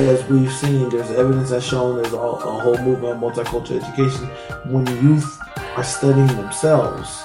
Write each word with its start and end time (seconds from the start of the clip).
because 0.00 0.24
we've 0.30 0.52
seen 0.52 0.88
there's 0.88 1.10
evidence 1.10 1.50
that's 1.50 1.66
shown 1.66 1.96
there's 1.96 2.14
a, 2.14 2.16
a 2.16 2.58
whole 2.60 2.78
movement 2.78 3.12
of 3.12 3.18
multicultural 3.18 3.82
education. 3.82 4.24
When 4.72 4.86
youth 5.04 5.38
are 5.76 5.84
studying 5.84 6.26
themselves, 6.28 7.22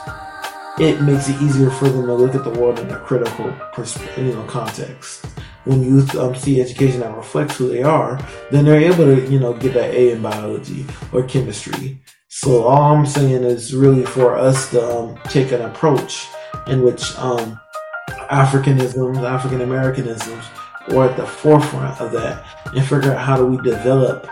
it 0.77 0.99
makes 1.01 1.29
it 1.29 1.41
easier 1.41 1.69
for 1.69 1.87
them 1.87 2.05
to 2.05 2.13
look 2.13 2.35
at 2.35 2.43
the 2.43 2.49
world 2.49 2.79
in 2.79 2.91
a 2.91 2.99
critical 2.99 3.45
you 4.17 4.33
know, 4.33 4.43
context. 4.43 5.25
When 5.63 5.83
youth 5.83 6.15
um, 6.17 6.35
see 6.35 6.59
education 6.59 6.99
that 6.99 7.15
reflects 7.15 7.55
who 7.55 7.69
they 7.69 7.81
are, 7.81 8.19
then 8.51 8.65
they're 8.65 8.81
able 8.81 9.05
to, 9.05 9.25
you 9.31 9.39
know, 9.39 9.53
get 9.53 9.73
that 9.75 9.93
A 9.93 10.11
in 10.11 10.21
biology 10.21 10.85
or 11.13 11.23
chemistry. 11.23 12.01
So 12.27 12.63
all 12.63 12.93
I'm 12.93 13.05
saying 13.05 13.45
is 13.45 13.73
really 13.73 14.05
for 14.05 14.35
us 14.35 14.69
to 14.71 14.85
um, 14.85 15.19
take 15.29 15.53
an 15.53 15.61
approach 15.61 16.27
in 16.67 16.83
which 16.83 17.17
um, 17.17 17.57
Africanisms, 18.29 19.23
African 19.23 19.61
Americanisms, 19.61 20.43
were 20.89 21.09
at 21.09 21.17
the 21.17 21.25
forefront 21.25 21.99
of 21.99 22.11
that, 22.11 22.45
and 22.65 22.85
figure 22.85 23.13
out 23.13 23.19
how 23.19 23.37
do 23.37 23.45
we 23.45 23.57
develop 23.57 24.27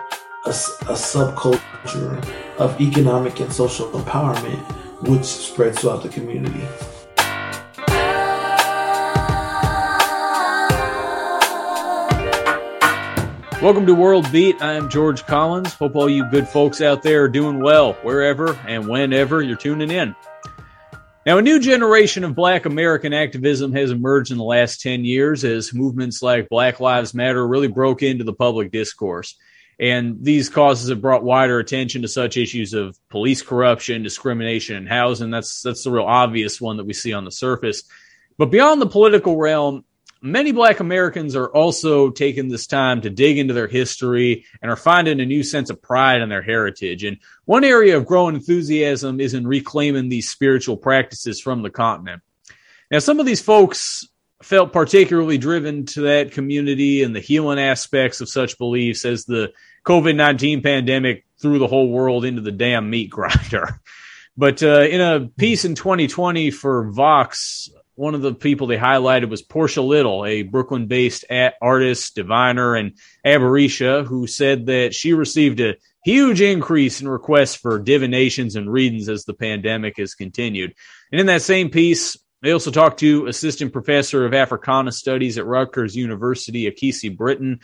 a, 0.45 0.49
a 0.49 0.93
subculture 0.93 2.23
of 2.57 2.79
economic 2.79 3.39
and 3.39 3.51
social 3.51 3.89
empowerment 3.91 4.59
which 5.07 5.23
spreads 5.23 5.79
throughout 5.79 6.03
the 6.03 6.09
community. 6.09 6.67
Welcome 13.61 13.85
to 13.85 13.95
World 13.95 14.29
Beat. 14.31 14.61
I 14.61 14.73
am 14.73 14.89
George 14.89 15.25
Collins. 15.25 15.73
Hope 15.73 15.95
all 15.95 16.09
you 16.09 16.29
good 16.29 16.47
folks 16.47 16.81
out 16.81 17.01
there 17.01 17.23
are 17.23 17.29
doing 17.29 17.61
well 17.61 17.93
wherever 18.03 18.59
and 18.67 18.87
whenever 18.87 19.41
you're 19.41 19.55
tuning 19.55 19.89
in. 19.89 20.13
Now, 21.25 21.37
a 21.37 21.41
new 21.41 21.59
generation 21.59 22.25
of 22.25 22.35
black 22.35 22.65
American 22.65 23.13
activism 23.13 23.71
has 23.73 23.91
emerged 23.91 24.31
in 24.31 24.37
the 24.37 24.43
last 24.43 24.81
10 24.81 25.05
years 25.05 25.45
as 25.45 25.73
movements 25.73 26.21
like 26.21 26.49
Black 26.49 26.81
Lives 26.81 27.13
Matter 27.13 27.47
really 27.47 27.69
broke 27.69 28.03
into 28.03 28.25
the 28.25 28.33
public 28.33 28.71
discourse. 28.71 29.37
And 29.79 30.17
these 30.23 30.49
causes 30.49 30.89
have 30.89 31.01
brought 31.01 31.23
wider 31.23 31.59
attention 31.59 32.01
to 32.01 32.07
such 32.09 32.35
issues 32.35 32.73
of 32.73 32.97
police 33.09 33.41
corruption, 33.41 34.03
discrimination 34.03 34.75
in 34.75 34.85
housing. 34.85 35.31
That's 35.31 35.61
that's 35.61 35.83
the 35.83 35.91
real 35.91 36.03
obvious 36.03 36.59
one 36.59 36.77
that 36.77 36.85
we 36.85 36.93
see 36.93 37.13
on 37.13 37.25
the 37.25 37.31
surface. 37.31 37.83
But 38.37 38.51
beyond 38.51 38.81
the 38.81 38.87
political 38.87 39.37
realm, 39.37 39.85
many 40.23 40.53
black 40.53 40.79
Americans 40.79 41.35
are 41.35 41.49
also 41.49 42.09
taking 42.09 42.47
this 42.47 42.65
time 42.65 43.01
to 43.01 43.09
dig 43.09 43.37
into 43.37 43.53
their 43.53 43.67
history 43.67 44.45
and 44.61 44.71
are 44.71 44.77
finding 44.77 45.19
a 45.19 45.25
new 45.25 45.43
sense 45.43 45.69
of 45.69 45.81
pride 45.81 46.21
in 46.21 46.29
their 46.29 46.41
heritage. 46.41 47.03
And 47.03 47.17
one 47.43 47.65
area 47.65 47.97
of 47.97 48.05
growing 48.05 48.33
enthusiasm 48.33 49.19
is 49.19 49.33
in 49.33 49.45
reclaiming 49.45 50.07
these 50.07 50.29
spiritual 50.29 50.77
practices 50.77 51.41
from 51.41 51.61
the 51.61 51.69
continent. 51.69 52.23
Now, 52.89 52.99
some 52.99 53.19
of 53.19 53.25
these 53.25 53.41
folks 53.41 54.07
felt 54.41 54.71
particularly 54.71 55.37
driven 55.37 55.85
to 55.87 56.01
that 56.01 56.31
community 56.31 57.03
and 57.03 57.13
the 57.13 57.19
healing 57.19 57.59
aspects 57.59 58.21
of 58.21 58.29
such 58.29 58.57
beliefs 58.57 59.03
as 59.03 59.25
the 59.25 59.51
COVID 59.85 60.15
19 60.15 60.61
pandemic 60.61 61.25
threw 61.41 61.59
the 61.59 61.67
whole 61.67 61.89
world 61.89 62.23
into 62.23 62.41
the 62.41 62.51
damn 62.51 62.89
meat 62.89 63.09
grinder. 63.09 63.81
But 64.35 64.63
uh, 64.63 64.81
in 64.81 64.99
a 64.99 65.29
piece 65.37 65.63
in 65.63 65.75
2020 65.75 66.49
for 66.49 66.89
Vox, 66.89 67.69
one 67.95 68.15
of 68.15 68.21
the 68.21 68.33
people 68.33 68.67
they 68.67 68.77
highlighted 68.77 69.29
was 69.29 69.43
Porsche 69.43 69.85
Little, 69.85 70.25
a 70.25 70.41
Brooklyn 70.41 70.87
based 70.87 71.25
artist, 71.61 72.15
diviner, 72.15 72.75
and 72.75 72.93
aborisha, 73.25 74.05
who 74.05 74.25
said 74.27 74.65
that 74.65 74.95
she 74.95 75.13
received 75.13 75.59
a 75.59 75.75
huge 76.03 76.41
increase 76.41 77.01
in 77.01 77.07
requests 77.07 77.55
for 77.55 77.79
divinations 77.79 78.55
and 78.55 78.71
readings 78.71 79.09
as 79.09 79.25
the 79.25 79.33
pandemic 79.33 79.97
has 79.97 80.15
continued. 80.15 80.73
And 81.11 81.21
in 81.21 81.27
that 81.27 81.43
same 81.43 81.69
piece, 81.69 82.17
they 82.41 82.51
also 82.51 82.71
talked 82.71 82.99
to 82.99 83.27
assistant 83.27 83.71
professor 83.71 84.25
of 84.25 84.33
Africana 84.33 84.91
studies 84.91 85.37
at 85.37 85.45
Rutgers 85.45 85.95
University, 85.95 86.69
Akissi 86.69 87.15
Britton. 87.15 87.61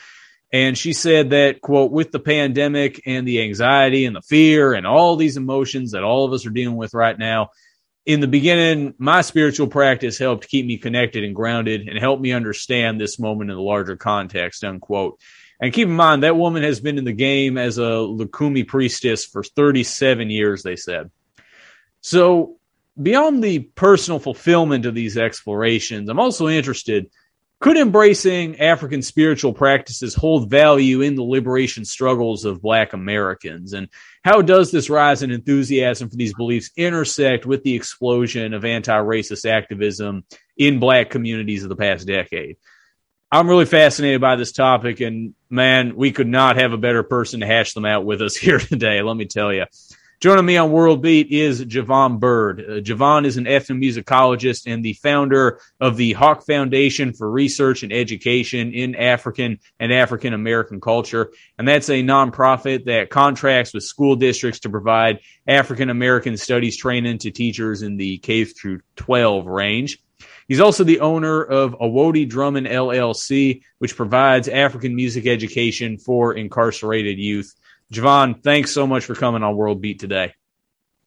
And 0.53 0.77
she 0.77 0.93
said 0.93 1.31
that, 1.31 1.61
quote, 1.61 1.91
with 1.91 2.11
the 2.11 2.19
pandemic 2.19 3.01
and 3.05 3.27
the 3.27 3.41
anxiety 3.41 4.05
and 4.05 4.15
the 4.15 4.21
fear 4.21 4.73
and 4.73 4.87
all 4.87 5.15
these 5.15 5.37
emotions 5.37 5.91
that 5.91 6.03
all 6.03 6.25
of 6.25 6.33
us 6.33 6.45
are 6.45 6.51
dealing 6.51 6.77
with 6.77 6.93
right 6.93 7.17
now, 7.17 7.49
in 8.09 8.21
the 8.21 8.27
beginning, 8.27 8.95
my 8.97 9.21
spiritual 9.21 9.67
practice 9.67 10.17
helped 10.17 10.47
keep 10.47 10.65
me 10.65 10.79
connected 10.79 11.23
and 11.23 11.35
grounded 11.35 11.87
and 11.87 11.99
helped 11.99 12.23
me 12.23 12.31
understand 12.31 12.99
this 12.99 13.19
moment 13.19 13.51
in 13.51 13.55
the 13.55 13.61
larger 13.61 13.95
context, 13.95 14.63
unquote. 14.63 15.19
And 15.61 15.71
keep 15.71 15.87
in 15.87 15.93
mind, 15.93 16.23
that 16.23 16.35
woman 16.35 16.63
has 16.63 16.79
been 16.79 16.97
in 16.97 17.05
the 17.05 17.13
game 17.13 17.55
as 17.55 17.77
a 17.77 17.81
Lukumi 17.81 18.67
priestess 18.67 19.25
for 19.25 19.43
37 19.43 20.31
years, 20.31 20.63
they 20.63 20.75
said. 20.75 21.11
So 22.01 22.57
beyond 22.99 23.43
the 23.43 23.59
personal 23.59 24.17
fulfillment 24.17 24.87
of 24.87 24.95
these 24.95 25.15
explorations, 25.15 26.09
I'm 26.09 26.19
also 26.19 26.47
interested 26.47 27.11
could 27.59 27.77
embracing 27.77 28.59
African 28.59 29.01
spiritual 29.01 29.53
practices 29.53 30.15
hold 30.15 30.49
value 30.49 31.01
in 31.01 31.15
the 31.15 31.23
liberation 31.23 31.83
struggles 31.83 32.45
of 32.45 32.61
Black 32.61 32.93
Americans? 32.93 33.73
And 33.73 33.89
how 34.23 34.41
does 34.41 34.71
this 34.71 34.89
rise 34.89 35.23
in 35.23 35.31
enthusiasm 35.31 36.09
for 36.09 36.15
these 36.15 36.33
beliefs 36.33 36.71
intersect 36.77 37.45
with 37.45 37.63
the 37.63 37.75
explosion 37.75 38.53
of 38.53 38.63
anti 38.63 38.97
racist 38.97 39.49
activism 39.49 40.23
in 40.55 40.79
Black 40.79 41.09
communities 41.09 41.63
of 41.63 41.69
the 41.69 41.75
past 41.75 42.07
decade? 42.07 42.55
I'm 43.31 43.47
really 43.47 43.65
fascinated 43.65 44.21
by 44.21 44.37
this 44.37 44.53
topic, 44.53 45.01
and 45.01 45.35
man, 45.49 45.95
we 45.95 46.11
could 46.11 46.27
not 46.27 46.55
have 46.55 46.73
a 46.73 46.77
better 46.77 47.03
person 47.03 47.41
to 47.41 47.45
hash 47.45 47.73
them 47.73 47.85
out 47.85 48.05
with 48.05 48.21
us 48.21 48.35
here 48.37 48.59
today, 48.59 49.01
let 49.01 49.17
me 49.17 49.25
tell 49.25 49.53
you. 49.53 49.65
Joining 50.21 50.45
me 50.45 50.57
on 50.57 50.73
World 50.73 51.01
Beat 51.01 51.31
is 51.31 51.63
Javoen 51.63 52.19
Byrd. 52.19 52.59
Uh, 52.59 52.73
Javoen 52.81 53.23
is 53.25 53.37
an 53.37 53.45
ethnomusicologist 53.45 54.63
and 54.67 54.83
the 54.83 54.91
founder 54.91 55.61
of 55.79 55.95
the 55.95 56.11
Hawk 56.11 56.45
Foundation 56.45 57.13
for 57.13 57.31
Research 57.31 57.83
and 57.83 57.93
Education 57.93 58.73
in 58.73 58.95
African 58.95 59.59
and 59.79 59.93
African 59.93 60.33
American 60.33 60.81
Culture. 60.81 61.31
And 61.57 61.65
that's 61.65 61.87
a 61.87 62.03
nonprofit 62.03 62.83
that 62.83 63.09
contracts 63.09 63.73
with 63.73 63.83
school 63.83 64.17
districts 64.17 64.59
to 64.61 64.69
provide 64.69 65.19
African 65.47 65.89
American 65.89 66.35
studies 66.35 66.75
training 66.75 67.19
to 67.19 67.31
teachers 67.31 67.81
in 67.81 67.95
the 67.95 68.17
K 68.17 68.43
through 68.43 68.81
12 68.97 69.45
range. 69.45 69.99
He's 70.49 70.59
also 70.59 70.83
the 70.83 70.99
owner 70.99 71.41
of 71.41 71.77
Awodi 71.79 72.27
Drummond 72.27 72.67
LLC, 72.67 73.61
which 73.77 73.95
provides 73.95 74.49
African 74.49 74.95
music 74.95 75.27
education 75.27 75.97
for 75.97 76.33
incarcerated 76.33 77.17
youth. 77.19 77.55
Javoen, 77.93 78.43
thanks 78.43 78.71
so 78.71 78.85
much 78.85 79.05
for 79.05 79.15
coming 79.15 79.41
on 79.43 79.55
World 79.55 79.81
Beat 79.81 79.99
today. 79.99 80.33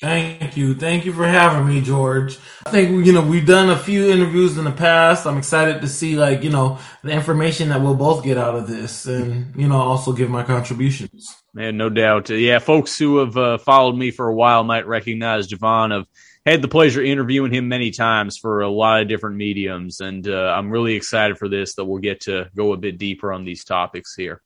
Thank 0.03 0.57
you. 0.57 0.75
Thank 0.75 1.05
you 1.05 1.13
for 1.13 1.25
having 1.25 1.73
me, 1.73 1.81
George. 1.81 2.37
I 2.67 2.71
think, 2.71 3.07
you 3.07 3.13
know, 3.13 3.21
we've 3.21 3.47
done 3.47 3.71
a 3.71 3.79
few 3.79 4.11
interviews 4.11 4.59
in 4.59 4.65
the 4.65 4.73
past. 4.73 5.29
I'm 5.29 5.39
excited 5.39 5.81
to 5.81 5.89
see, 5.89 6.17
like, 6.17 6.43
you 6.43 6.51
know, 6.51 6.81
the 7.05 7.13
information 7.13 7.69
that 7.69 7.81
we'll 7.81 7.95
both 7.95 8.25
get 8.25 8.37
out 8.37 8.57
of 8.57 8.67
this 8.67 9.07
and, 9.07 9.55
you 9.55 9.69
know, 9.69 9.81
also 9.81 10.13
give 10.13 10.29
my 10.29 10.43
contributions. 10.43 11.33
Man, 11.55 11.77
no 11.77 11.89
doubt. 11.89 12.31
Yeah, 12.31 12.59
folks 12.59 12.99
who 12.99 13.19
have 13.19 13.37
uh, 13.37 13.59
followed 13.59 13.97
me 13.97 14.11
for 14.11 14.27
a 14.27 14.35
while 14.35 14.65
might 14.65 14.89
recognize 14.89 15.47
Javoen. 15.47 15.97
I've 15.97 16.09
had 16.45 16.63
the 16.63 16.69
pleasure 16.69 17.01
interviewing 17.01 17.53
him 17.53 17.69
many 17.69 17.93
times 17.93 18.37
for 18.37 18.63
a 18.63 18.69
lot 18.69 19.03
of 19.03 19.09
different 19.09 19.37
mediums, 19.37 20.01
and 20.01 20.27
uh, 20.27 20.53
I'm 20.57 20.73
really 20.73 20.95
excited 20.95 21.39
for 21.39 21.49
this 21.49 21.77
that 21.77 21.85
we'll 21.85 22.01
get 22.01 22.23
to 22.23 22.51
go 22.57 22.73
a 22.73 22.77
bit 22.77 22.99
deeper 22.99 23.33
on 23.33 23.45
these 23.45 23.63
topics 23.63 24.17
here 24.17 24.43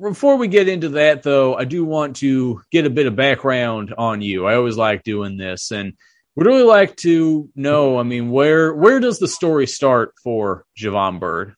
before 0.00 0.36
we 0.36 0.48
get 0.48 0.68
into 0.68 0.90
that, 0.90 1.22
though, 1.22 1.54
I 1.54 1.64
do 1.64 1.84
want 1.84 2.16
to 2.16 2.62
get 2.70 2.86
a 2.86 2.90
bit 2.90 3.06
of 3.06 3.16
background 3.16 3.94
on 3.96 4.22
you. 4.22 4.46
I 4.46 4.54
always 4.54 4.76
like 4.76 5.02
doing 5.02 5.36
this, 5.36 5.70
and 5.70 5.94
would 6.36 6.46
really 6.46 6.62
like 6.62 6.96
to 6.98 7.50
know. 7.54 7.98
I 7.98 8.02
mean, 8.02 8.30
where 8.30 8.74
where 8.74 9.00
does 9.00 9.18
the 9.18 9.28
story 9.28 9.66
start 9.66 10.14
for 10.22 10.64
Javoen 10.78 11.18
Byrd? 11.18 11.54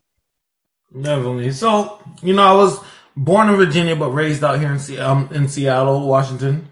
Definitely. 0.93 1.53
So, 1.53 2.03
you 2.23 2.35
know, 2.35 2.43
I 2.43 2.53
was 2.55 2.81
born 3.17 3.49
in 3.49 3.57
Virginia, 3.57 3.95
but 3.95 4.11
raised 4.11 4.43
out 4.43 4.59
here 4.59 4.73
in, 4.73 5.01
um, 5.01 5.29
in 5.33 5.49
Seattle, 5.49 6.07
Washington. 6.07 6.69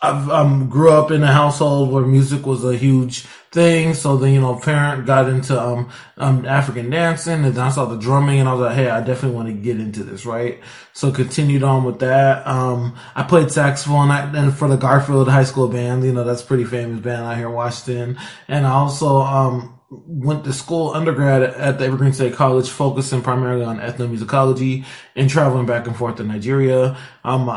I 0.00 0.10
um, 0.10 0.68
grew 0.68 0.92
up 0.92 1.10
in 1.10 1.24
a 1.24 1.32
household 1.32 1.90
where 1.90 2.06
music 2.06 2.46
was 2.46 2.64
a 2.64 2.76
huge 2.76 3.26
thing. 3.52 3.94
So 3.94 4.16
then, 4.16 4.34
you 4.34 4.40
know, 4.40 4.56
parent 4.56 5.06
got 5.06 5.28
into 5.28 5.60
um, 5.60 5.90
um, 6.16 6.44
African 6.46 6.90
dancing 6.90 7.44
and 7.44 7.54
then 7.54 7.58
I 7.58 7.70
saw 7.70 7.86
the 7.86 7.96
drumming 7.96 8.40
and 8.40 8.48
I 8.48 8.52
was 8.52 8.60
like, 8.62 8.76
hey, 8.76 8.90
I 8.90 9.00
definitely 9.00 9.36
want 9.36 9.48
to 9.48 9.54
get 9.54 9.80
into 9.80 10.04
this, 10.04 10.26
right? 10.26 10.60
So 10.92 11.10
continued 11.10 11.62
on 11.62 11.84
with 11.84 12.00
that. 12.00 12.46
Um, 12.46 12.96
I 13.14 13.22
played 13.22 13.50
saxophone 13.50 14.10
and 14.10 14.54
for 14.54 14.68
the 14.68 14.76
Garfield 14.76 15.28
High 15.28 15.44
School 15.44 15.68
Band, 15.68 16.04
you 16.04 16.12
know, 16.12 16.24
that's 16.24 16.42
pretty 16.42 16.64
famous 16.64 17.00
band 17.00 17.24
out 17.24 17.36
here 17.36 17.48
in 17.48 17.54
Washington. 17.54 18.18
And 18.48 18.66
I 18.66 18.72
also, 18.72 19.20
um, 19.20 19.78
went 19.90 20.44
to 20.44 20.52
school 20.52 20.90
undergrad 20.90 21.42
at 21.42 21.78
the 21.78 21.86
Evergreen 21.86 22.12
State 22.12 22.34
College, 22.34 22.68
focusing 22.68 23.22
primarily 23.22 23.64
on 23.64 23.78
ethnomusicology 23.80 24.84
and 25.16 25.30
traveling 25.30 25.64
back 25.64 25.86
and 25.86 25.96
forth 25.96 26.16
to 26.16 26.24
Nigeria. 26.24 26.98
Um, 27.24 27.48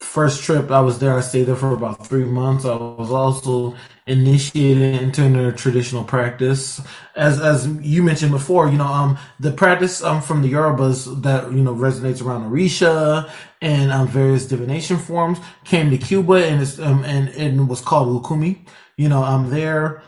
first 0.00 0.42
trip 0.44 0.70
I 0.70 0.80
was 0.80 0.98
there, 0.98 1.16
I 1.16 1.20
stayed 1.20 1.44
there 1.44 1.56
for 1.56 1.72
about 1.72 2.06
three 2.06 2.24
months. 2.24 2.64
I 2.64 2.74
was 2.76 3.10
also 3.10 3.74
initiated 4.06 5.02
into 5.02 5.28
their 5.30 5.52
traditional 5.52 6.04
practice. 6.04 6.80
As 7.16 7.40
as 7.40 7.66
you 7.66 8.02
mentioned 8.02 8.32
before, 8.32 8.68
you 8.68 8.76
know, 8.78 8.86
um, 8.86 9.18
the 9.40 9.50
practice 9.50 10.02
um 10.02 10.20
from 10.20 10.42
the 10.42 10.52
Yorubas 10.52 11.22
that 11.22 11.50
you 11.52 11.62
know 11.62 11.74
resonates 11.74 12.22
around 12.24 12.50
Orisha 12.50 13.30
and 13.62 13.90
um, 13.92 14.06
various 14.08 14.46
divination 14.46 14.98
forms 14.98 15.38
came 15.64 15.90
to 15.90 15.98
Cuba 15.98 16.46
and 16.46 16.60
it's 16.62 16.78
um 16.78 17.04
and, 17.04 17.28
and 17.30 17.68
was 17.68 17.80
called 17.80 18.08
Lukumi. 18.08 18.58
You 18.96 19.08
know, 19.08 19.22
I'm 19.22 19.46
um 19.46 19.50
there 19.50 20.02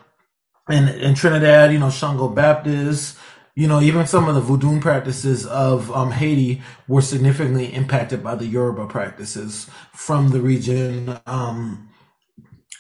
in 0.68 0.88
in 0.88 1.14
Trinidad, 1.14 1.72
you 1.72 1.78
know, 1.78 1.90
Shango 1.90 2.28
Baptist 2.28 3.18
you 3.56 3.66
know, 3.66 3.80
even 3.80 4.06
some 4.06 4.28
of 4.28 4.34
the 4.34 4.40
voodoo 4.42 4.78
practices 4.80 5.46
of 5.46 5.90
um, 5.90 6.10
Haiti 6.12 6.62
were 6.88 7.00
significantly 7.00 7.72
impacted 7.72 8.22
by 8.22 8.34
the 8.34 8.44
Yoruba 8.46 8.86
practices 8.86 9.68
from 9.94 10.28
the 10.28 10.42
region. 10.42 11.18
Um, 11.26 11.88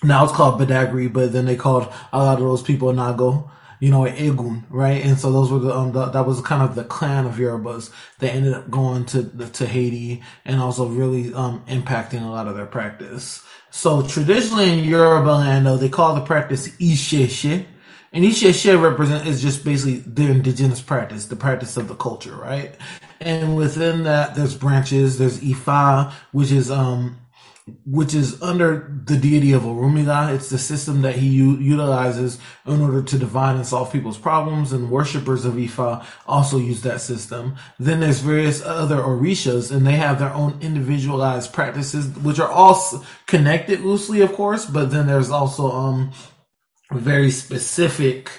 now 0.04 0.22
it's 0.24 0.34
called 0.34 0.60
Badagry, 0.60 1.10
but 1.10 1.32
then 1.32 1.46
they 1.46 1.56
called 1.56 1.90
a 2.12 2.18
lot 2.18 2.34
of 2.34 2.44
those 2.44 2.62
people 2.62 2.92
Nago, 2.92 3.50
you 3.80 3.90
know, 3.90 4.02
Egun, 4.02 4.64
right? 4.68 5.02
And 5.02 5.18
so 5.18 5.32
those 5.32 5.50
were 5.50 5.60
the, 5.60 5.74
um, 5.74 5.92
the, 5.92 6.06
that 6.10 6.26
was 6.26 6.42
kind 6.42 6.62
of 6.62 6.74
the 6.74 6.84
clan 6.84 7.24
of 7.24 7.36
Yorubas 7.36 7.90
that 8.18 8.34
ended 8.34 8.52
up 8.52 8.70
going 8.70 9.06
to 9.06 9.22
to 9.24 9.66
Haiti 9.66 10.22
and 10.44 10.60
also 10.60 10.86
really 10.88 11.32
um, 11.32 11.64
impacting 11.68 12.22
a 12.22 12.28
lot 12.30 12.48
of 12.48 12.54
their 12.54 12.66
practice. 12.66 13.42
So 13.70 14.02
traditionally 14.06 14.78
in 14.78 14.84
Yoruba 14.84 15.30
land, 15.30 15.64
though, 15.64 15.78
they 15.78 15.88
call 15.88 16.14
the 16.14 16.20
practice 16.20 16.68
Isese 16.76 17.64
and 18.12 18.24
Isese 18.24 18.80
represent 18.80 19.26
is 19.26 19.42
just 19.42 19.64
basically 19.64 19.98
their 19.98 20.30
indigenous 20.30 20.80
practice, 20.80 21.26
the 21.26 21.36
practice 21.36 21.76
of 21.76 21.88
the 21.88 21.94
culture, 21.94 22.34
right? 22.36 22.74
And 23.20 23.56
within 23.56 24.04
that, 24.04 24.34
there's 24.34 24.56
branches. 24.56 25.18
There's 25.18 25.40
Ifa, 25.40 26.12
which 26.32 26.52
is 26.52 26.70
um, 26.70 27.18
which 27.84 28.14
is 28.14 28.40
under 28.42 28.92
the 29.06 29.16
deity 29.16 29.52
of 29.52 29.62
Orunmila. 29.62 30.34
It's 30.34 30.50
the 30.50 30.58
system 30.58 31.02
that 31.02 31.16
he 31.16 31.28
u- 31.28 31.58
utilizes 31.58 32.38
in 32.64 32.80
order 32.80 33.02
to 33.02 33.18
divine 33.18 33.56
and 33.56 33.66
solve 33.66 33.92
people's 33.92 34.18
problems. 34.18 34.72
And 34.72 34.90
worshippers 34.90 35.44
of 35.44 35.54
Ifa 35.54 36.06
also 36.26 36.58
use 36.58 36.82
that 36.82 37.00
system. 37.00 37.56
Then 37.78 38.00
there's 38.00 38.20
various 38.20 38.62
other 38.62 38.98
Orishas, 38.98 39.72
and 39.74 39.86
they 39.86 39.96
have 39.96 40.20
their 40.20 40.32
own 40.32 40.58
individualized 40.60 41.52
practices, 41.52 42.08
which 42.18 42.38
are 42.38 42.50
all 42.50 43.04
connected 43.26 43.80
loosely, 43.80 44.20
of 44.20 44.32
course. 44.32 44.64
But 44.66 44.90
then 44.92 45.06
there's 45.08 45.30
also 45.30 45.70
um 45.72 46.12
very 46.92 47.30
specific 47.30 48.30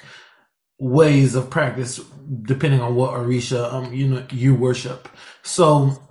ways 0.80 1.36
of 1.36 1.50
practice 1.50 2.00
depending 2.44 2.82
on 2.82 2.96
what 2.96 3.12
Orisha 3.12 3.72
um 3.74 3.94
you 3.94 4.08
know 4.08 4.26
you 4.32 4.56
worship. 4.56 5.10
So 5.44 6.02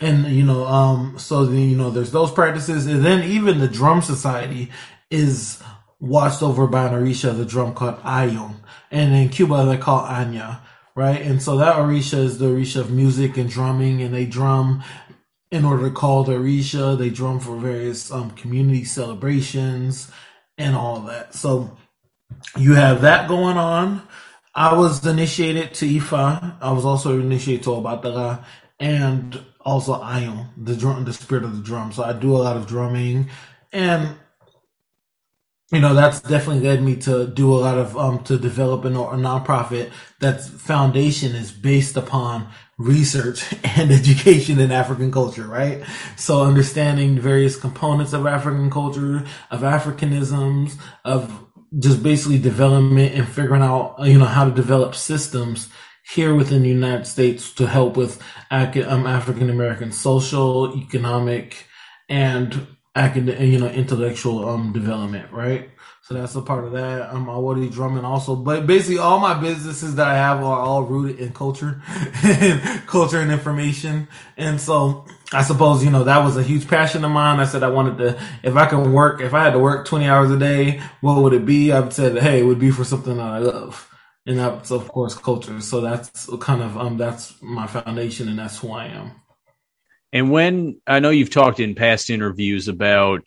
and 0.00 0.26
you 0.26 0.44
know 0.44 0.64
um 0.64 1.18
so 1.18 1.44
then 1.44 1.68
you 1.68 1.76
know 1.76 1.90
there's 1.90 2.12
those 2.12 2.32
practices 2.32 2.86
and 2.86 3.04
then 3.04 3.24
even 3.24 3.58
the 3.58 3.68
drum 3.68 4.02
society 4.02 4.70
is 5.10 5.62
watched 6.00 6.42
over 6.42 6.66
by 6.66 6.86
an 6.86 6.94
Orisha, 6.94 7.36
the 7.36 7.44
drum 7.44 7.74
called 7.74 8.00
Ayon. 8.02 8.56
And 8.90 9.14
in 9.14 9.28
Cuba 9.28 9.64
they 9.66 9.76
call 9.76 10.00
Anya, 10.00 10.60
right? 10.94 11.20
And 11.20 11.42
so 11.42 11.56
that 11.58 11.76
Orisha 11.76 12.18
is 12.18 12.38
the 12.38 12.46
Orisha 12.46 12.80
of 12.80 12.90
music 12.90 13.36
and 13.36 13.50
drumming 13.50 14.02
and 14.02 14.14
they 14.14 14.26
drum 14.26 14.82
in 15.50 15.64
order 15.64 15.88
to 15.88 15.94
call 15.94 16.24
the 16.24 16.32
Orisha. 16.32 16.98
They 16.98 17.10
drum 17.10 17.40
for 17.40 17.56
various 17.56 18.10
um, 18.10 18.30
community 18.32 18.84
celebrations 18.84 20.10
and 20.58 20.74
all 20.76 21.00
that. 21.02 21.34
So 21.34 21.76
you 22.56 22.74
have 22.74 23.02
that 23.02 23.28
going 23.28 23.56
on. 23.56 24.02
I 24.54 24.74
was 24.74 25.04
initiated 25.06 25.74
to 25.74 25.86
Ifa. 25.86 26.56
I 26.60 26.72
was 26.72 26.84
also 26.84 27.18
initiated 27.18 27.64
to 27.64 27.70
Obatala 27.70 28.44
and 28.78 29.40
also 29.60 29.94
Ayon, 30.00 30.48
the 30.56 30.76
drum, 30.76 31.04
the 31.04 31.12
spirit 31.12 31.44
of 31.44 31.56
the 31.56 31.62
drum. 31.62 31.92
So 31.92 32.04
I 32.04 32.12
do 32.12 32.36
a 32.36 32.38
lot 32.38 32.56
of 32.56 32.66
drumming 32.66 33.30
and 33.72 34.16
you 35.72 35.80
know 35.80 35.94
that's 35.94 36.20
definitely 36.20 36.62
led 36.62 36.82
me 36.82 36.94
to 36.94 37.26
do 37.26 37.52
a 37.52 37.56
lot 37.56 37.78
of 37.78 37.96
um 37.96 38.22
to 38.24 38.38
develop 38.38 38.84
a, 38.84 38.88
a 38.88 39.16
nonprofit 39.16 39.90
that's 40.20 40.48
foundation 40.48 41.34
is 41.34 41.50
based 41.50 41.96
upon 41.96 42.46
research 42.78 43.54
and 43.64 43.90
education 43.90 44.58
in 44.58 44.70
African 44.72 45.10
culture, 45.12 45.46
right? 45.46 45.82
So 46.16 46.42
understanding 46.42 47.18
various 47.18 47.56
components 47.56 48.12
of 48.12 48.26
African 48.26 48.70
culture, 48.70 49.24
of 49.50 49.60
Africanisms, 49.60 50.76
of 51.04 51.46
just 51.78 52.02
basically 52.02 52.38
development 52.38 53.14
and 53.14 53.28
figuring 53.28 53.62
out, 53.62 53.96
you 54.00 54.18
know, 54.18 54.24
how 54.26 54.44
to 54.44 54.50
develop 54.54 54.94
systems 54.94 55.68
here 56.12 56.34
within 56.34 56.62
the 56.62 56.68
United 56.68 57.06
States 57.06 57.52
to 57.54 57.66
help 57.66 57.96
with 57.96 58.20
um, 58.50 59.06
African 59.06 59.50
American 59.50 59.90
social, 59.90 60.76
economic, 60.76 61.66
and 62.08 62.66
academic, 62.94 63.40
you 63.40 63.58
know, 63.58 63.68
intellectual 63.68 64.48
um 64.48 64.72
development, 64.72 65.32
right? 65.32 65.70
So 66.04 66.12
that's 66.12 66.34
a 66.34 66.42
part 66.42 66.64
of 66.64 66.72
that. 66.72 67.14
I'm 67.14 67.30
already 67.30 67.70
drumming 67.70 68.04
also, 68.04 68.36
but 68.36 68.66
basically 68.66 68.98
all 68.98 69.20
my 69.20 69.32
businesses 69.40 69.94
that 69.94 70.06
I 70.06 70.14
have 70.14 70.44
are 70.44 70.60
all 70.60 70.82
rooted 70.82 71.18
in 71.18 71.32
culture, 71.32 71.80
and 72.22 72.86
culture 72.86 73.20
and 73.20 73.32
information. 73.32 74.08
And 74.36 74.60
so 74.60 75.06
I 75.32 75.42
suppose, 75.42 75.82
you 75.82 75.90
know, 75.90 76.04
that 76.04 76.22
was 76.22 76.36
a 76.36 76.42
huge 76.42 76.68
passion 76.68 77.06
of 77.06 77.10
mine. 77.10 77.40
I 77.40 77.46
said 77.46 77.62
I 77.62 77.70
wanted 77.70 77.96
to, 77.96 78.22
if 78.42 78.54
I 78.54 78.66
can 78.66 78.92
work, 78.92 79.22
if 79.22 79.32
I 79.32 79.44
had 79.44 79.54
to 79.54 79.58
work 79.58 79.86
20 79.86 80.04
hours 80.04 80.30
a 80.30 80.38
day, 80.38 80.82
what 81.00 81.22
would 81.22 81.32
it 81.32 81.46
be? 81.46 81.72
I 81.72 81.88
said, 81.88 82.18
hey, 82.18 82.40
it 82.40 82.44
would 82.44 82.58
be 82.58 82.70
for 82.70 82.84
something 82.84 83.16
that 83.16 83.22
I 83.22 83.38
love. 83.38 83.90
And 84.26 84.38
that's 84.38 84.70
of 84.70 84.86
course 84.88 85.14
culture. 85.14 85.58
So 85.62 85.80
that's 85.80 86.28
kind 86.38 86.60
of, 86.60 86.76
um, 86.76 86.98
that's 86.98 87.40
my 87.40 87.66
foundation 87.66 88.28
and 88.28 88.38
that's 88.38 88.58
who 88.58 88.72
I 88.72 88.88
am. 88.88 89.12
And 90.12 90.30
when 90.30 90.82
I 90.86 91.00
know 91.00 91.08
you've 91.08 91.30
talked 91.30 91.60
in 91.60 91.74
past 91.74 92.10
interviews 92.10 92.68
about 92.68 93.22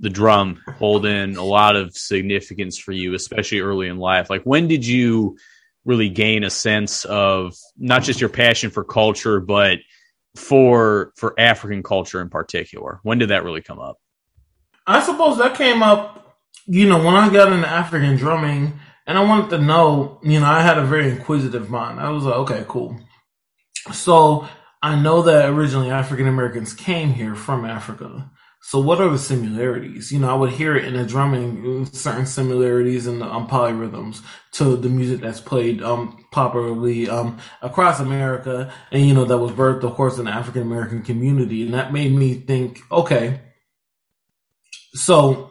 the 0.00 0.10
drum 0.10 0.60
hold 0.78 1.06
in 1.06 1.36
a 1.36 1.44
lot 1.44 1.76
of 1.76 1.96
significance 1.96 2.78
for 2.78 2.92
you, 2.92 3.14
especially 3.14 3.60
early 3.60 3.88
in 3.88 3.98
life. 3.98 4.30
Like, 4.30 4.42
when 4.44 4.68
did 4.68 4.86
you 4.86 5.36
really 5.84 6.08
gain 6.08 6.44
a 6.44 6.50
sense 6.50 7.04
of 7.04 7.56
not 7.76 8.02
just 8.02 8.20
your 8.20 8.30
passion 8.30 8.70
for 8.70 8.84
culture, 8.84 9.40
but 9.40 9.78
for 10.36 11.12
for 11.16 11.34
African 11.38 11.82
culture 11.82 12.20
in 12.20 12.28
particular? 12.28 13.00
When 13.02 13.18
did 13.18 13.30
that 13.30 13.44
really 13.44 13.62
come 13.62 13.80
up? 13.80 13.98
I 14.86 15.02
suppose 15.02 15.38
that 15.38 15.56
came 15.56 15.82
up, 15.82 16.38
you 16.66 16.88
know, 16.88 16.98
when 16.98 17.14
I 17.14 17.28
got 17.30 17.52
into 17.52 17.68
African 17.68 18.16
drumming, 18.16 18.78
and 19.06 19.18
I 19.18 19.24
wanted 19.24 19.50
to 19.50 19.58
know. 19.58 20.20
You 20.22 20.40
know, 20.40 20.46
I 20.46 20.62
had 20.62 20.78
a 20.78 20.84
very 20.84 21.10
inquisitive 21.10 21.70
mind. 21.70 21.98
I 21.98 22.10
was 22.10 22.24
like, 22.24 22.34
okay, 22.34 22.64
cool. 22.68 23.00
So 23.92 24.46
I 24.82 25.00
know 25.00 25.22
that 25.22 25.48
originally 25.48 25.90
African 25.90 26.28
Americans 26.28 26.72
came 26.74 27.12
here 27.12 27.34
from 27.34 27.64
Africa. 27.64 28.30
So 28.60 28.80
what 28.80 29.00
are 29.00 29.08
the 29.08 29.18
similarities? 29.18 30.12
You 30.12 30.18
know, 30.18 30.30
I 30.30 30.34
would 30.34 30.50
hear 30.50 30.76
it 30.76 30.84
in 30.84 30.94
the 30.94 31.06
drumming, 31.06 31.86
certain 31.86 32.26
similarities 32.26 33.06
in 33.06 33.20
the 33.20 33.26
um, 33.26 33.48
polyrhythms 33.48 34.20
to 34.52 34.76
the 34.76 34.88
music 34.88 35.20
that's 35.20 35.40
played 35.40 35.82
um, 35.82 36.26
popularly 36.32 37.08
um, 37.08 37.38
across 37.62 38.00
America, 38.00 38.72
and 38.90 39.06
you 39.06 39.14
know 39.14 39.24
that 39.24 39.38
was 39.38 39.52
birthed, 39.52 39.84
of 39.84 39.94
course, 39.94 40.18
in 40.18 40.26
the 40.26 40.32
African 40.32 40.62
American 40.62 41.02
community, 41.02 41.62
and 41.62 41.72
that 41.72 41.92
made 41.92 42.12
me 42.12 42.34
think, 42.34 42.80
okay, 42.90 43.40
so 44.92 45.50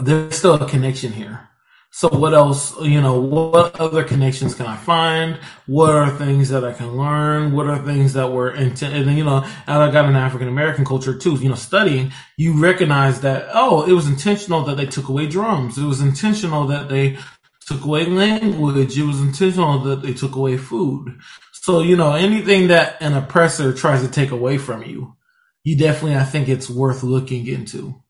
there's 0.00 0.38
still 0.38 0.54
a 0.54 0.68
connection 0.68 1.12
here. 1.12 1.49
So 1.92 2.08
what 2.08 2.34
else, 2.34 2.80
you 2.80 3.00
know, 3.00 3.18
what 3.18 3.78
other 3.80 4.04
connections 4.04 4.54
can 4.54 4.66
I 4.66 4.76
find? 4.76 5.40
What 5.66 5.90
are 5.90 6.08
things 6.08 6.48
that 6.50 6.64
I 6.64 6.72
can 6.72 6.96
learn? 6.96 7.52
What 7.52 7.66
are 7.66 7.84
things 7.84 8.12
that 8.12 8.30
were 8.30 8.52
intended? 8.52 9.08
And, 9.08 9.18
you 9.18 9.24
know, 9.24 9.42
as 9.42 9.76
I 9.76 9.90
got 9.90 10.04
an 10.04 10.14
African 10.14 10.46
American 10.46 10.84
culture 10.84 11.18
too, 11.18 11.34
you 11.34 11.48
know, 11.48 11.56
studying, 11.56 12.12
you 12.36 12.62
recognize 12.62 13.20
that, 13.22 13.48
oh, 13.52 13.84
it 13.90 13.92
was 13.92 14.06
intentional 14.06 14.62
that 14.64 14.76
they 14.76 14.86
took 14.86 15.08
away 15.08 15.26
drums. 15.26 15.78
It 15.78 15.84
was 15.84 16.00
intentional 16.00 16.66
that 16.68 16.88
they 16.88 17.18
took 17.66 17.84
away 17.84 18.06
language. 18.06 18.96
It 18.96 19.04
was 19.04 19.20
intentional 19.20 19.80
that 19.80 20.02
they 20.02 20.14
took 20.14 20.36
away 20.36 20.58
food. 20.58 21.18
So, 21.52 21.80
you 21.80 21.96
know, 21.96 22.14
anything 22.14 22.68
that 22.68 23.02
an 23.02 23.14
oppressor 23.14 23.72
tries 23.72 24.02
to 24.02 24.08
take 24.08 24.30
away 24.30 24.58
from 24.58 24.84
you, 24.84 25.16
you 25.64 25.76
definitely, 25.76 26.16
I 26.16 26.24
think 26.24 26.48
it's 26.48 26.70
worth 26.70 27.02
looking 27.02 27.48
into. 27.48 28.00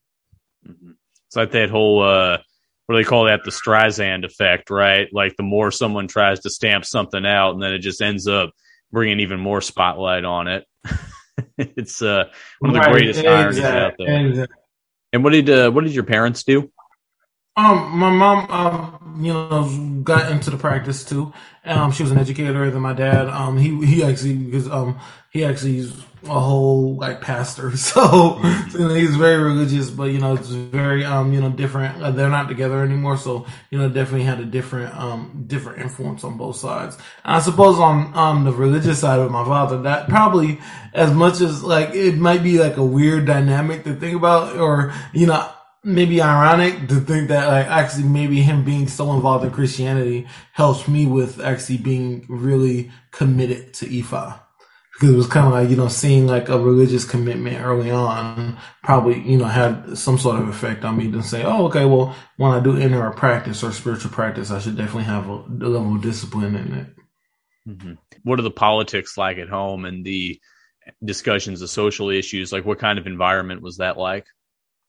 Mm-hmm. 0.68 0.92
It's 1.26 1.36
like 1.36 1.52
that 1.52 1.70
whole, 1.70 2.02
uh, 2.02 2.38
what 2.90 2.96
do 2.96 3.04
they 3.04 3.08
call 3.08 3.26
that? 3.26 3.44
The 3.44 3.52
Streisand 3.52 4.24
effect, 4.24 4.68
right? 4.68 5.06
Like 5.12 5.36
the 5.36 5.44
more 5.44 5.70
someone 5.70 6.08
tries 6.08 6.40
to 6.40 6.50
stamp 6.50 6.84
something 6.84 7.24
out, 7.24 7.52
and 7.52 7.62
then 7.62 7.72
it 7.72 7.78
just 7.78 8.02
ends 8.02 8.26
up 8.26 8.50
bringing 8.90 9.20
even 9.20 9.38
more 9.38 9.60
spotlight 9.60 10.24
on 10.24 10.48
it. 10.48 10.64
it's 11.56 12.02
uh, 12.02 12.24
one 12.58 12.70
of 12.70 12.74
the 12.74 12.80
right. 12.80 12.90
greatest 12.90 13.20
exactly. 13.20 13.32
ironies 13.32 13.64
out 13.64 13.92
there. 13.96 14.26
Exactly. 14.26 14.56
And 15.12 15.22
what 15.22 15.32
did 15.32 15.48
uh, 15.48 15.70
what 15.70 15.84
did 15.84 15.94
your 15.94 16.02
parents 16.02 16.42
do? 16.42 16.72
Um, 17.56 17.96
my 17.96 18.10
mom, 18.10 18.50
um, 18.50 19.24
you 19.24 19.34
know, 19.34 20.00
got 20.02 20.32
into 20.32 20.50
the 20.50 20.56
practice 20.56 21.04
too. 21.04 21.32
Um, 21.64 21.92
she 21.92 22.02
was 22.02 22.10
an 22.10 22.18
educator. 22.18 22.72
Then 22.72 22.82
my 22.82 22.92
dad, 22.92 23.28
um, 23.28 23.56
he 23.56 23.86
he 23.86 24.02
actually 24.02 24.34
because 24.34 24.68
um 24.68 24.98
he 25.30 25.44
actually 25.44 25.92
a 26.24 26.38
whole 26.40 26.96
like 26.96 27.20
pastor, 27.20 27.76
so, 27.76 28.34
he's 28.72 29.16
very 29.16 29.42
religious, 29.42 29.90
but 29.90 30.04
you 30.04 30.18
know 30.18 30.34
it's 30.34 30.48
very 30.48 31.04
um 31.04 31.32
you 31.32 31.40
know 31.40 31.50
different. 31.50 32.02
Uh, 32.02 32.10
they're 32.10 32.30
not 32.30 32.48
together 32.48 32.82
anymore, 32.82 33.16
so 33.16 33.46
you 33.70 33.78
know 33.78 33.88
definitely 33.88 34.24
had 34.24 34.40
a 34.40 34.44
different 34.44 34.94
um 34.96 35.44
different 35.46 35.80
influence 35.80 36.24
on 36.24 36.36
both 36.36 36.56
sides. 36.56 36.96
And 37.24 37.36
I 37.36 37.40
suppose 37.40 37.78
on 37.78 38.16
um 38.16 38.44
the 38.44 38.52
religious 38.52 39.00
side 39.00 39.18
of 39.18 39.30
my 39.30 39.44
father, 39.44 39.82
that 39.82 40.08
probably 40.08 40.60
as 40.92 41.12
much 41.12 41.40
as 41.40 41.62
like 41.62 41.94
it 41.94 42.16
might 42.16 42.42
be 42.42 42.58
like 42.58 42.76
a 42.76 42.84
weird 42.84 43.26
dynamic 43.26 43.84
to 43.84 43.94
think 43.94 44.16
about, 44.16 44.56
or 44.56 44.92
you 45.12 45.26
know 45.26 45.48
maybe 45.82 46.20
ironic 46.20 46.88
to 46.88 47.00
think 47.00 47.28
that 47.28 47.48
like 47.48 47.66
actually 47.66 48.04
maybe 48.04 48.42
him 48.42 48.64
being 48.64 48.86
so 48.86 49.12
involved 49.12 49.44
in 49.44 49.50
Christianity 49.50 50.26
helps 50.52 50.86
me 50.86 51.06
with 51.06 51.40
actually 51.40 51.78
being 51.78 52.26
really 52.28 52.90
committed 53.10 53.72
to 53.74 53.86
Ifa. 53.86 54.38
Because 55.00 55.14
it 55.14 55.16
was 55.16 55.26
kind 55.28 55.46
of 55.46 55.52
like, 55.52 55.70
you 55.70 55.76
know, 55.76 55.88
seeing 55.88 56.26
like 56.26 56.50
a 56.50 56.58
religious 56.58 57.06
commitment 57.06 57.64
early 57.64 57.90
on 57.90 58.58
probably, 58.82 59.18
you 59.22 59.38
know, 59.38 59.46
had 59.46 59.96
some 59.96 60.18
sort 60.18 60.38
of 60.38 60.48
effect 60.48 60.84
on 60.84 60.98
me 60.98 61.10
to 61.10 61.22
say, 61.22 61.42
oh, 61.42 61.68
okay, 61.68 61.86
well, 61.86 62.14
when 62.36 62.52
I 62.52 62.60
do 62.60 62.76
enter 62.76 63.06
a 63.06 63.14
practice 63.14 63.64
or 63.64 63.72
spiritual 63.72 64.10
practice, 64.10 64.50
I 64.50 64.58
should 64.58 64.76
definitely 64.76 65.04
have 65.04 65.26
a, 65.26 65.36
a 65.36 65.68
level 65.68 65.96
of 65.96 66.02
discipline 66.02 66.54
in 66.54 66.74
it. 66.74 66.86
Mm-hmm. 67.66 67.92
What 68.24 68.38
are 68.38 68.42
the 68.42 68.50
politics 68.50 69.16
like 69.16 69.38
at 69.38 69.48
home 69.48 69.86
and 69.86 70.04
the 70.04 70.38
discussions 71.02 71.62
of 71.62 71.70
social 71.70 72.10
issues? 72.10 72.52
Like, 72.52 72.66
what 72.66 72.78
kind 72.78 72.98
of 72.98 73.06
environment 73.06 73.62
was 73.62 73.78
that 73.78 73.96
like? 73.96 74.26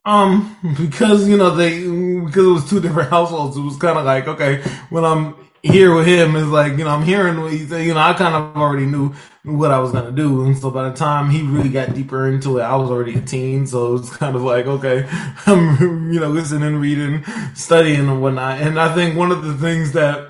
Um, 0.04 0.58
because 0.78 1.28
you 1.30 1.38
know 1.38 1.56
they 1.56 1.80
because 2.26 2.46
it 2.46 2.52
was 2.52 2.70
two 2.70 2.80
different 2.82 3.10
households. 3.12 3.56
It 3.56 3.62
was 3.62 3.78
kind 3.78 4.00
of 4.00 4.06
like 4.06 4.28
okay, 4.28 4.64
when 4.90 5.06
I'm 5.06 5.36
here 5.64 5.94
with 5.96 6.08
him, 6.08 6.36
is 6.36 6.48
like 6.48 6.78
you 6.78 6.84
know 6.84 6.90
I'm 6.90 7.04
hearing 7.04 7.42
what 7.42 7.52
he's 7.52 7.70
saying. 7.70 7.88
You 7.88 7.94
know, 7.94 8.00
I 8.00 8.14
kind 8.14 8.36
of 8.36 8.56
already 8.58 8.86
knew 8.86 9.14
what 9.44 9.72
I 9.72 9.80
was 9.80 9.92
gonna 9.92 10.12
do, 10.12 10.46
and 10.46 10.58
so 10.58 10.72
by 10.72 10.90
the 10.90 10.96
time 10.96 11.30
he 11.30 11.42
really 11.42 11.70
got 11.70 11.94
deeper 11.94 12.28
into 12.28 12.60
it, 12.60 12.64
I 12.64 12.76
was 12.76 12.90
already 12.90 13.16
a 13.18 13.22
teen. 13.22 13.68
So 13.68 13.90
it 13.90 13.92
was 14.02 14.10
kind 14.18 14.36
of 14.36 14.44
like 14.44 14.66
okay, 14.66 15.08
I'm 15.46 16.12
you 16.12 16.20
know 16.20 16.30
listening, 16.30 16.78
reading, 16.78 17.24
studying, 17.56 18.10
and 18.10 18.22
whatnot. 18.22 18.62
And 18.62 18.80
I 18.80 18.94
think 18.94 19.18
one 19.18 19.32
of 19.32 19.44
the 19.44 19.56
things 19.56 19.94
that 19.94 20.30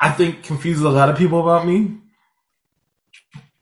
I 0.00 0.10
think 0.10 0.42
confuses 0.42 0.84
a 0.84 0.90
lot 0.90 1.08
of 1.08 1.16
people 1.16 1.40
about 1.40 1.66
me 1.66 1.98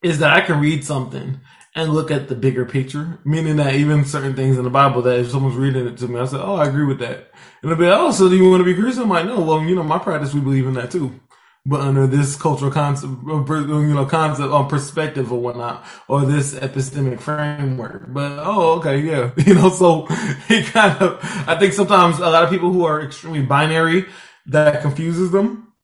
is 0.02 0.18
that 0.20 0.36
I 0.36 0.40
can 0.40 0.60
read 0.60 0.84
something 0.84 1.40
and 1.76 1.92
look 1.92 2.10
at 2.10 2.28
the 2.28 2.34
bigger 2.34 2.64
picture, 2.64 3.18
meaning 3.24 3.56
that 3.56 3.74
even 3.74 4.06
certain 4.06 4.34
things 4.34 4.56
in 4.56 4.64
the 4.64 4.70
Bible 4.70 5.02
that 5.02 5.20
if 5.20 5.30
someone's 5.30 5.56
reading 5.56 5.86
it 5.86 5.98
to 5.98 6.08
me, 6.08 6.18
I 6.18 6.24
say, 6.24 6.38
"Oh, 6.38 6.56
I 6.56 6.66
agree 6.66 6.86
with 6.86 6.98
that," 7.00 7.30
and 7.62 7.70
they'll 7.70 7.78
be, 7.78 7.86
"Oh, 7.86 8.10
so 8.10 8.28
do 8.30 8.36
you 8.36 8.48
want 8.48 8.62
to 8.62 8.64
be 8.64 8.74
Christian?" 8.74 9.04
I'm 9.04 9.10
like, 9.10 9.26
"No, 9.26 9.40
well, 9.42 9.62
you 9.62 9.74
know, 9.74 9.82
my 9.82 9.98
practice 9.98 10.32
we 10.32 10.40
believe 10.40 10.66
in 10.66 10.74
that 10.74 10.90
too." 10.90 11.20
But 11.66 11.80
under 11.80 12.06
this 12.06 12.36
cultural 12.36 12.70
concept, 12.70 13.12
uh, 13.28 13.42
uh, 13.42 13.80
you 13.80 13.94
know, 13.94 14.06
concept 14.06 14.52
or 14.52 14.64
perspective 14.64 15.32
or 15.32 15.40
whatnot, 15.40 15.84
or 16.08 16.24
this 16.24 16.54
epistemic 16.54 17.20
framework. 17.20 18.04
But 18.08 18.38
oh, 18.38 18.78
okay, 18.78 19.00
yeah, 19.00 19.32
you 19.46 19.54
know, 19.54 19.68
so 19.68 20.06
it 20.48 20.66
kind 20.66 20.96
of, 21.02 21.18
I 21.46 21.58
think 21.58 21.74
sometimes 21.74 22.18
a 22.18 22.30
lot 22.30 22.44
of 22.44 22.50
people 22.50 22.72
who 22.72 22.86
are 22.86 23.02
extremely 23.02 23.42
binary 23.42 24.06
that 24.46 24.80
confuses 24.80 25.30
them. 25.30 25.74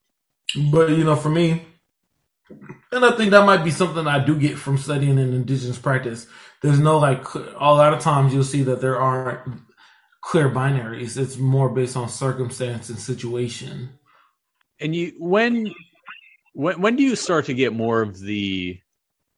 But 0.71 0.91
you 0.91 1.05
know, 1.05 1.17
for 1.17 1.29
me, 1.31 1.67
and 2.93 3.05
I 3.05 3.17
think 3.17 3.31
that 3.31 3.47
might 3.47 3.65
be 3.65 3.71
something 3.71 4.07
I 4.07 4.25
do 4.25 4.39
get 4.39 4.59
from 4.59 4.79
studying 4.79 5.19
an 5.19 5.33
indigenous 5.33 5.79
practice. 5.79 6.27
There's 6.63 6.79
no 6.79 6.99
like 6.99 7.25
a 7.35 7.73
lot 7.75 7.93
of 7.93 8.01
times 8.01 8.33
you'll 8.33 8.45
see 8.45 8.63
that 8.63 8.81
there 8.81 9.01
aren't 9.01 9.41
clear 10.21 10.49
binaries. 10.49 11.17
It's 11.17 11.37
more 11.37 11.69
based 11.69 11.97
on 11.97 12.09
circumstance 12.09 12.89
and 12.89 12.99
situation. 12.99 13.91
And 14.81 14.95
you 14.95 15.13
when 15.19 15.73
when 16.55 16.81
when 16.81 16.97
do 16.97 17.03
you 17.03 17.17
start 17.17 17.47
to 17.47 17.55
get 17.55 17.73
more 17.73 18.03
of 18.03 18.19
the 18.19 18.81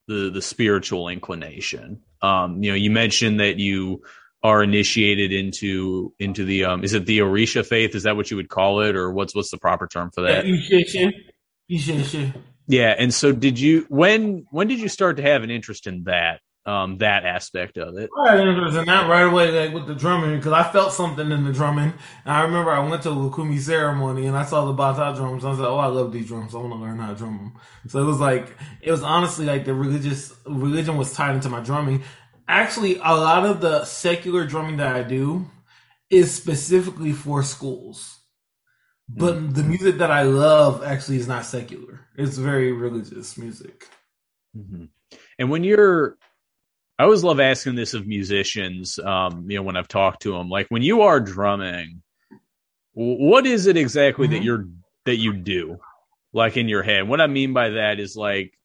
the 0.08 0.30
the 0.30 0.42
spiritual 0.42 1.08
inclination? 1.08 2.02
Um, 2.22 2.62
you 2.62 2.70
know, 2.70 2.76
you 2.76 2.90
mentioned 2.90 3.40
that 3.40 3.58
you 3.58 4.02
are 4.42 4.62
initiated 4.62 5.32
into 5.32 6.12
into 6.18 6.44
the 6.44 6.64
um 6.64 6.84
is 6.84 6.92
it 6.94 7.06
the 7.06 7.20
Orisha 7.20 7.66
faith? 7.66 7.94
Is 7.94 8.02
that 8.02 8.16
what 8.16 8.30
you 8.30 8.36
would 8.36 8.50
call 8.50 8.80
it, 8.80 8.94
or 8.96 9.10
what's 9.10 9.34
what's 9.34 9.50
the 9.50 9.58
proper 9.58 9.86
term 9.86 10.10
for 10.10 10.22
that? 10.22 10.46
Yeah, 10.46 11.10
yeah, 12.66 12.94
and 12.98 13.12
so 13.12 13.32
did 13.32 13.58
you 13.58 13.86
when 13.88 14.46
when 14.50 14.68
did 14.68 14.80
you 14.80 14.88
start 14.88 15.16
to 15.18 15.22
have 15.22 15.42
an 15.42 15.50
interest 15.50 15.86
in 15.86 16.04
that 16.04 16.40
um 16.66 16.98
that 16.98 17.26
aspect 17.26 17.76
of 17.76 17.96
it? 17.98 18.08
I 18.18 18.36
had 18.36 18.46
interest 18.46 18.76
in 18.76 18.86
that 18.86 19.08
right 19.08 19.22
away, 19.22 19.50
like 19.50 19.74
with 19.74 19.86
the 19.86 19.94
drumming, 19.94 20.36
because 20.36 20.52
I 20.52 20.62
felt 20.70 20.92
something 20.92 21.30
in 21.30 21.44
the 21.44 21.52
drumming. 21.52 21.92
And 22.24 22.32
I 22.32 22.42
remember 22.42 22.70
I 22.70 22.86
went 22.88 23.02
to 23.02 23.10
a 23.10 23.14
Lukumi 23.14 23.58
ceremony 23.58 24.26
and 24.26 24.36
I 24.36 24.44
saw 24.44 24.64
the 24.64 24.72
bata 24.72 25.14
drums. 25.16 25.44
I 25.44 25.50
was 25.50 25.58
like, 25.58 25.68
oh, 25.68 25.78
I 25.78 25.86
love 25.86 26.12
these 26.12 26.26
drums. 26.26 26.54
I 26.54 26.58
want 26.58 26.72
to 26.72 26.78
learn 26.78 26.98
how 26.98 27.10
to 27.10 27.14
drum 27.16 27.36
them. 27.36 27.60
So 27.88 28.00
it 28.00 28.06
was 28.06 28.20
like 28.20 28.56
it 28.80 28.90
was 28.90 29.02
honestly 29.02 29.44
like 29.44 29.66
the 29.66 29.74
religious 29.74 30.34
religion 30.46 30.96
was 30.96 31.12
tied 31.12 31.34
into 31.34 31.50
my 31.50 31.60
drumming. 31.60 32.02
Actually, 32.48 32.96
a 32.96 33.14
lot 33.14 33.44
of 33.44 33.60
the 33.60 33.84
secular 33.84 34.46
drumming 34.46 34.76
that 34.78 34.94
I 34.94 35.02
do 35.02 35.50
is 36.10 36.34
specifically 36.34 37.12
for 37.12 37.42
schools. 37.42 38.13
But 39.08 39.34
mm-hmm. 39.34 39.50
the 39.52 39.62
music 39.62 39.98
that 39.98 40.10
I 40.10 40.22
love 40.22 40.82
actually 40.82 41.18
is 41.18 41.28
not 41.28 41.44
secular. 41.44 42.00
It's 42.16 42.38
very 42.38 42.72
religious 42.72 43.36
music. 43.36 43.88
Mm-hmm. 44.56 44.84
And 45.38 45.50
when 45.50 45.64
you're, 45.64 46.16
I 46.98 47.04
always 47.04 47.24
love 47.24 47.40
asking 47.40 47.74
this 47.74 47.94
of 47.94 48.06
musicians. 48.06 48.98
Um, 48.98 49.50
you 49.50 49.56
know, 49.56 49.62
when 49.62 49.76
I've 49.76 49.88
talked 49.88 50.22
to 50.22 50.32
them, 50.32 50.48
like 50.48 50.68
when 50.68 50.82
you 50.82 51.02
are 51.02 51.20
drumming, 51.20 52.02
what 52.94 53.46
is 53.46 53.66
it 53.66 53.76
exactly 53.76 54.26
mm-hmm. 54.26 54.36
that 54.36 54.42
you're 54.42 54.68
that 55.04 55.16
you 55.16 55.34
do, 55.34 55.78
like 56.32 56.56
in 56.56 56.68
your 56.68 56.82
head? 56.82 57.08
What 57.08 57.20
I 57.20 57.26
mean 57.26 57.52
by 57.52 57.70
that 57.70 57.98
is 57.98 58.16
like 58.16 58.56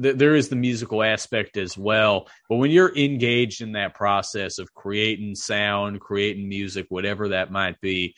th- 0.00 0.16
there 0.16 0.36
is 0.36 0.48
the 0.50 0.56
musical 0.56 1.02
aspect 1.02 1.56
as 1.56 1.76
well, 1.76 2.28
but 2.48 2.56
when 2.56 2.70
you're 2.70 2.96
engaged 2.96 3.62
in 3.62 3.72
that 3.72 3.94
process 3.94 4.58
of 4.58 4.72
creating 4.74 5.34
sound, 5.34 6.00
creating 6.00 6.48
music, 6.48 6.86
whatever 6.90 7.28
that 7.28 7.50
might 7.50 7.80
be, 7.80 8.14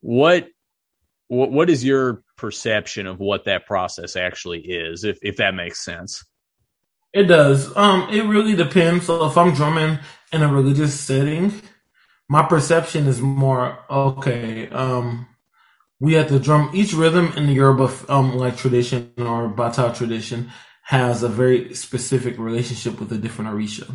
what 0.00 0.48
what 1.30 1.52
what 1.52 1.70
is 1.70 1.84
your 1.84 2.24
perception 2.36 3.06
of 3.06 3.20
what 3.20 3.44
that 3.44 3.64
process 3.64 4.16
actually 4.16 4.60
is, 4.62 5.04
if 5.04 5.18
if 5.22 5.36
that 5.36 5.54
makes 5.54 5.84
sense? 5.84 6.24
It 7.12 7.24
does. 7.24 7.74
Um, 7.76 8.08
it 8.10 8.24
really 8.24 8.56
depends. 8.56 9.06
So 9.06 9.24
if 9.26 9.38
I'm 9.38 9.54
drumming 9.54 9.98
in 10.32 10.42
a 10.42 10.52
religious 10.52 10.98
setting, 10.98 11.52
my 12.28 12.42
perception 12.42 13.06
is 13.06 13.20
more 13.20 13.78
okay. 13.88 14.68
Um, 14.70 15.28
we 16.00 16.14
have 16.14 16.28
to 16.28 16.40
drum 16.40 16.70
each 16.74 16.94
rhythm 16.94 17.32
in 17.36 17.46
the 17.46 17.52
Yoruba 17.52 17.90
um 18.08 18.36
like 18.36 18.56
tradition 18.56 19.12
or 19.18 19.48
Bata 19.48 19.92
tradition 19.96 20.50
has 20.82 21.22
a 21.22 21.28
very 21.28 21.72
specific 21.74 22.38
relationship 22.38 22.98
with 22.98 23.12
a 23.12 23.18
different 23.18 23.52
Orisha. 23.52 23.88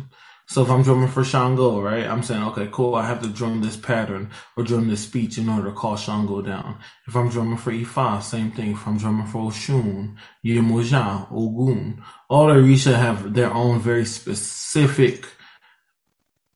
So 0.48 0.62
if 0.62 0.70
I'm 0.70 0.82
drumming 0.84 1.08
for 1.08 1.24
Shango, 1.24 1.80
right, 1.80 2.06
I'm 2.06 2.22
saying, 2.22 2.42
okay, 2.44 2.68
cool, 2.70 2.94
I 2.94 3.04
have 3.06 3.20
to 3.22 3.28
drum 3.28 3.62
this 3.62 3.76
pattern 3.76 4.30
or 4.56 4.62
drum 4.62 4.88
this 4.88 5.02
speech 5.02 5.38
in 5.38 5.48
order 5.48 5.70
to 5.70 5.74
call 5.74 5.96
Shango 5.96 6.40
down. 6.40 6.78
If 7.08 7.16
I'm 7.16 7.28
drumming 7.28 7.56
for 7.56 7.72
Ifa, 7.72 8.22
same 8.22 8.52
thing. 8.52 8.72
If 8.72 8.86
I'm 8.86 8.96
drumming 8.96 9.26
for 9.26 9.50
Oshun, 9.50 10.16
Yemoja, 10.44 11.26
Ogun, 11.32 12.02
all 12.30 12.46
the 12.46 12.54
Orisha 12.54 12.96
have 12.96 13.34
their 13.34 13.52
own 13.52 13.80
very 13.80 14.04
specific 14.04 15.26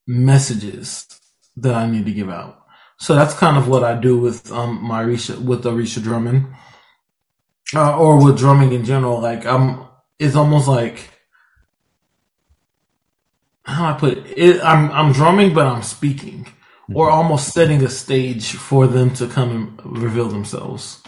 messages 0.06 1.08
that 1.56 1.74
I 1.74 1.90
need 1.90 2.04
to 2.06 2.12
give 2.12 2.30
out. 2.30 2.64
So 2.98 3.16
that's 3.16 3.34
kind 3.34 3.56
of 3.56 3.66
what 3.66 3.82
I 3.82 3.94
do 3.98 4.18
with 4.18 4.52
um 4.52 4.82
my 4.84 5.02
Orisha, 5.04 5.36
with 5.42 5.64
Orisha 5.64 6.00
drumming, 6.00 6.54
uh, 7.74 7.98
or 7.98 8.22
with 8.24 8.38
drumming 8.38 8.72
in 8.72 8.84
general. 8.84 9.20
Like 9.20 9.44
I'm, 9.44 9.84
it's 10.18 10.36
almost 10.36 10.68
like 10.68 11.09
how 13.64 13.90
I 13.94 13.98
put 13.98 14.18
it, 14.18 14.38
it 14.38 14.64
I'm 14.64 14.90
I'm 14.92 15.12
drumming, 15.12 15.54
but 15.54 15.66
I'm 15.66 15.82
speaking, 15.82 16.46
or 16.94 17.06
mm-hmm. 17.06 17.14
almost 17.14 17.52
setting 17.52 17.82
a 17.82 17.88
stage 17.88 18.52
for 18.52 18.86
them 18.86 19.12
to 19.14 19.26
come 19.26 19.50
and 19.84 19.98
reveal 20.02 20.28
themselves. 20.28 21.02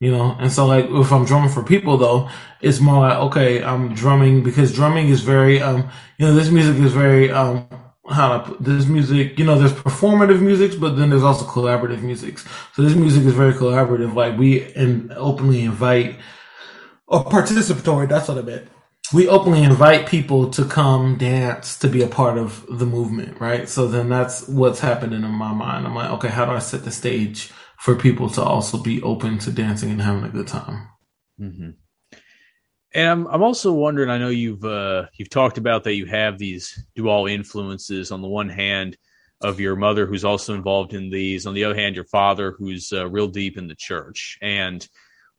You 0.00 0.10
know, 0.10 0.34
and 0.38 0.50
so 0.50 0.66
like 0.66 0.86
if 0.88 1.12
I'm 1.12 1.26
drumming 1.26 1.50
for 1.50 1.62
people 1.62 1.98
though, 1.98 2.28
it's 2.62 2.80
more 2.80 3.00
like 3.00 3.18
okay, 3.18 3.62
I'm 3.62 3.94
drumming 3.94 4.42
because 4.42 4.72
drumming 4.74 5.08
is 5.08 5.20
very 5.20 5.60
um 5.60 5.90
you 6.18 6.26
know 6.26 6.34
this 6.34 6.50
music 6.50 6.76
is 6.76 6.92
very 6.92 7.30
um 7.30 7.68
how 8.08 8.38
to 8.38 8.44
put 8.44 8.64
this 8.64 8.86
music 8.86 9.38
you 9.38 9.44
know 9.44 9.56
there's 9.56 9.72
performative 9.72 10.40
music 10.40 10.80
but 10.80 10.96
then 10.96 11.10
there's 11.10 11.22
also 11.22 11.44
collaborative 11.44 12.02
music 12.02 12.38
so 12.74 12.82
this 12.82 12.96
music 12.96 13.24
is 13.24 13.34
very 13.34 13.52
collaborative. 13.52 14.14
Like 14.14 14.36
we 14.38 14.72
and 14.74 15.12
openly 15.12 15.62
invite 15.62 16.16
or 17.06 17.24
participatory 17.24 18.08
that's 18.08 18.28
what 18.28 18.38
I 18.38 18.42
meant 18.42 18.68
we 19.12 19.28
openly 19.28 19.62
invite 19.62 20.08
people 20.08 20.50
to 20.50 20.64
come 20.64 21.16
dance 21.18 21.78
to 21.78 21.88
be 21.88 22.02
a 22.02 22.08
part 22.08 22.38
of 22.38 22.64
the 22.68 22.86
movement, 22.86 23.40
right? 23.40 23.68
So 23.68 23.88
then 23.88 24.08
that's 24.08 24.46
what's 24.48 24.80
happening 24.80 25.24
in 25.24 25.30
my 25.30 25.52
mind. 25.52 25.86
I'm 25.86 25.94
like, 25.94 26.10
okay, 26.10 26.28
how 26.28 26.46
do 26.46 26.52
I 26.52 26.58
set 26.58 26.84
the 26.84 26.90
stage 26.90 27.50
for 27.78 27.96
people 27.96 28.28
to 28.30 28.42
also 28.42 28.78
be 28.78 29.02
open 29.02 29.38
to 29.40 29.50
dancing 29.50 29.90
and 29.90 30.02
having 30.02 30.24
a 30.24 30.28
good 30.28 30.46
time? 30.46 30.88
Mm-hmm. 31.40 31.70
And 32.92 33.08
I'm, 33.08 33.26
I'm 33.28 33.42
also 33.42 33.72
wondering. 33.72 34.10
I 34.10 34.18
know 34.18 34.28
you've 34.28 34.64
uh, 34.64 35.06
you've 35.14 35.30
talked 35.30 35.58
about 35.58 35.84
that 35.84 35.94
you 35.94 36.06
have 36.06 36.38
these 36.38 36.84
dual 36.96 37.26
influences. 37.26 38.10
On 38.10 38.20
the 38.20 38.28
one 38.28 38.48
hand, 38.48 38.96
of 39.40 39.58
your 39.58 39.76
mother, 39.76 40.06
who's 40.06 40.24
also 40.24 40.54
involved 40.54 40.92
in 40.92 41.10
these. 41.10 41.46
On 41.46 41.54
the 41.54 41.64
other 41.64 41.74
hand, 41.74 41.94
your 41.94 42.04
father, 42.04 42.54
who's 42.58 42.92
uh, 42.92 43.08
real 43.08 43.28
deep 43.28 43.56
in 43.56 43.68
the 43.68 43.74
church. 43.74 44.38
And 44.42 44.86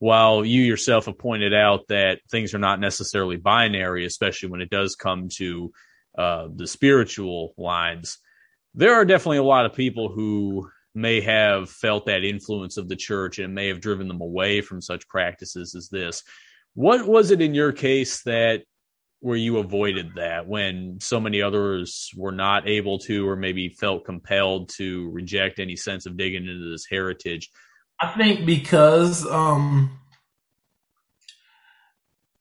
while 0.01 0.43
you 0.43 0.63
yourself 0.63 1.05
have 1.05 1.20
pointed 1.20 1.53
out 1.53 1.81
that 1.89 2.22
things 2.31 2.55
are 2.55 2.60
not 2.60 2.79
necessarily 2.79 3.38
binary, 3.38 4.03
especially 4.03 4.50
when 4.50 4.60
it 4.60 4.72
does 4.72 4.96
come 4.96 5.29
to 5.29 5.72
uh, 6.17 6.48
the 6.55 6.65
spiritual 6.65 7.53
lines, 7.55 8.17
there 8.74 8.96
are 8.96 9.05
definitely 9.05 9.38
a 9.38 9.43
lot 9.43 9.67
of 9.67 9.75
people 9.75 10.10
who 10.10 10.67
may 10.96 11.22
have 11.22 11.70
felt 11.70 12.08
that 12.08 12.24
influence 12.24 12.77
of 12.77 12.89
the 12.89 12.96
church 12.96 13.38
and 13.38 13.53
may 13.53 13.67
have 13.67 13.79
driven 13.79 14.08
them 14.08 14.22
away 14.22 14.60
from 14.62 14.81
such 14.81 15.08
practices 15.08 15.75
as 15.75 15.88
this. 15.89 16.24
What 16.74 17.05
was 17.05 17.29
it 17.29 17.39
in 17.39 17.53
your 17.53 17.72
case 17.72 18.24
that 18.24 18.63
where 19.20 19.38
you 19.38 19.60
avoided 19.60 20.15
that 20.15 20.48
when 20.48 20.98
so 21.00 21.20
many 21.20 21.43
others 21.43 22.10
were 22.17 22.31
not 22.31 22.67
able 22.67 22.98
to 22.98 23.29
or 23.29 23.36
maybe 23.36 23.70
felt 23.70 24.05
compelled 24.05 24.70
to 24.77 25.12
reject 25.12 25.60
any 25.60 25.75
sense 25.75 26.08
of 26.08 26.17
digging 26.17 26.48
into 26.48 26.72
this 26.72 26.88
heritage? 26.89 27.51
I 28.01 28.13
think 28.17 28.46
because 28.46 29.25
um 29.25 29.98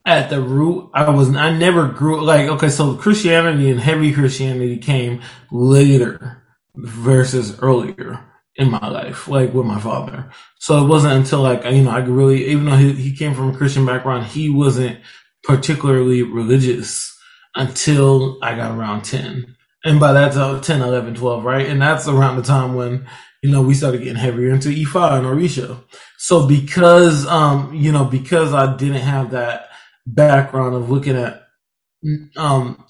at 0.07 0.31
the 0.31 0.41
root 0.41 0.91
I 0.95 1.09
was 1.11 1.35
I 1.37 1.57
never 1.57 1.89
grew 1.89 2.23
like 2.25 2.49
okay 2.49 2.71
so 2.71 2.95
Christianity 2.97 3.71
and 3.71 3.81
heavy 3.81 4.13
Christianity 4.13 4.79
came 4.79 5.21
later 5.51 6.43
versus 6.75 7.59
earlier 7.61 8.25
in 8.57 8.71
my 8.71 8.89
life, 8.89 9.29
like 9.29 9.55
with 9.55 9.67
my 9.67 9.81
father. 9.81 10.31
So 10.59 10.85
it 10.85 10.89
wasn't 10.89 11.15
until 11.15 11.41
like, 11.43 11.65
you 11.65 11.83
know, 11.83 11.91
I 11.91 12.03
could 12.03 12.11
really, 12.11 12.47
even 12.47 12.67
though 12.67 12.77
he, 12.77 12.93
he 12.93 13.17
came 13.17 13.35
from 13.35 13.51
a 13.51 13.57
Christian 13.57 13.87
background, 13.87 14.27
he 14.27 14.51
wasn't 14.51 15.01
particularly 15.43 16.23
religious 16.23 17.19
until 17.55 18.39
I 18.43 18.55
got 18.55 18.77
around 18.77 19.03
10. 19.03 19.57
And 19.85 19.99
by 19.99 20.13
that 20.13 20.33
time, 20.35 20.61
10, 20.61 20.83
11, 20.83 21.15
12, 21.15 21.45
right? 21.45 21.67
And 21.67 21.81
that's 21.81 22.07
around 22.07 22.37
the 22.37 22.43
time 22.43 22.75
when, 22.75 23.07
you 23.43 23.51
know, 23.51 23.63
we 23.63 23.75
started 23.75 23.99
getting 23.99 24.17
heavier 24.17 24.51
into 24.51 24.69
Ifa 24.69 25.19
and 25.19 25.27
Orisha. 25.27 25.83
So 26.19 26.47
because, 26.47 27.27
um, 27.27 27.75
you 27.75 27.91
know, 27.91 28.05
because 28.05 28.53
I 28.53 28.77
didn't 28.77 29.03
have 29.03 29.31
that 29.31 29.71
background 30.07 30.75
of 30.75 30.91
looking 30.91 31.17
at, 31.17 31.43
um, 32.37 32.85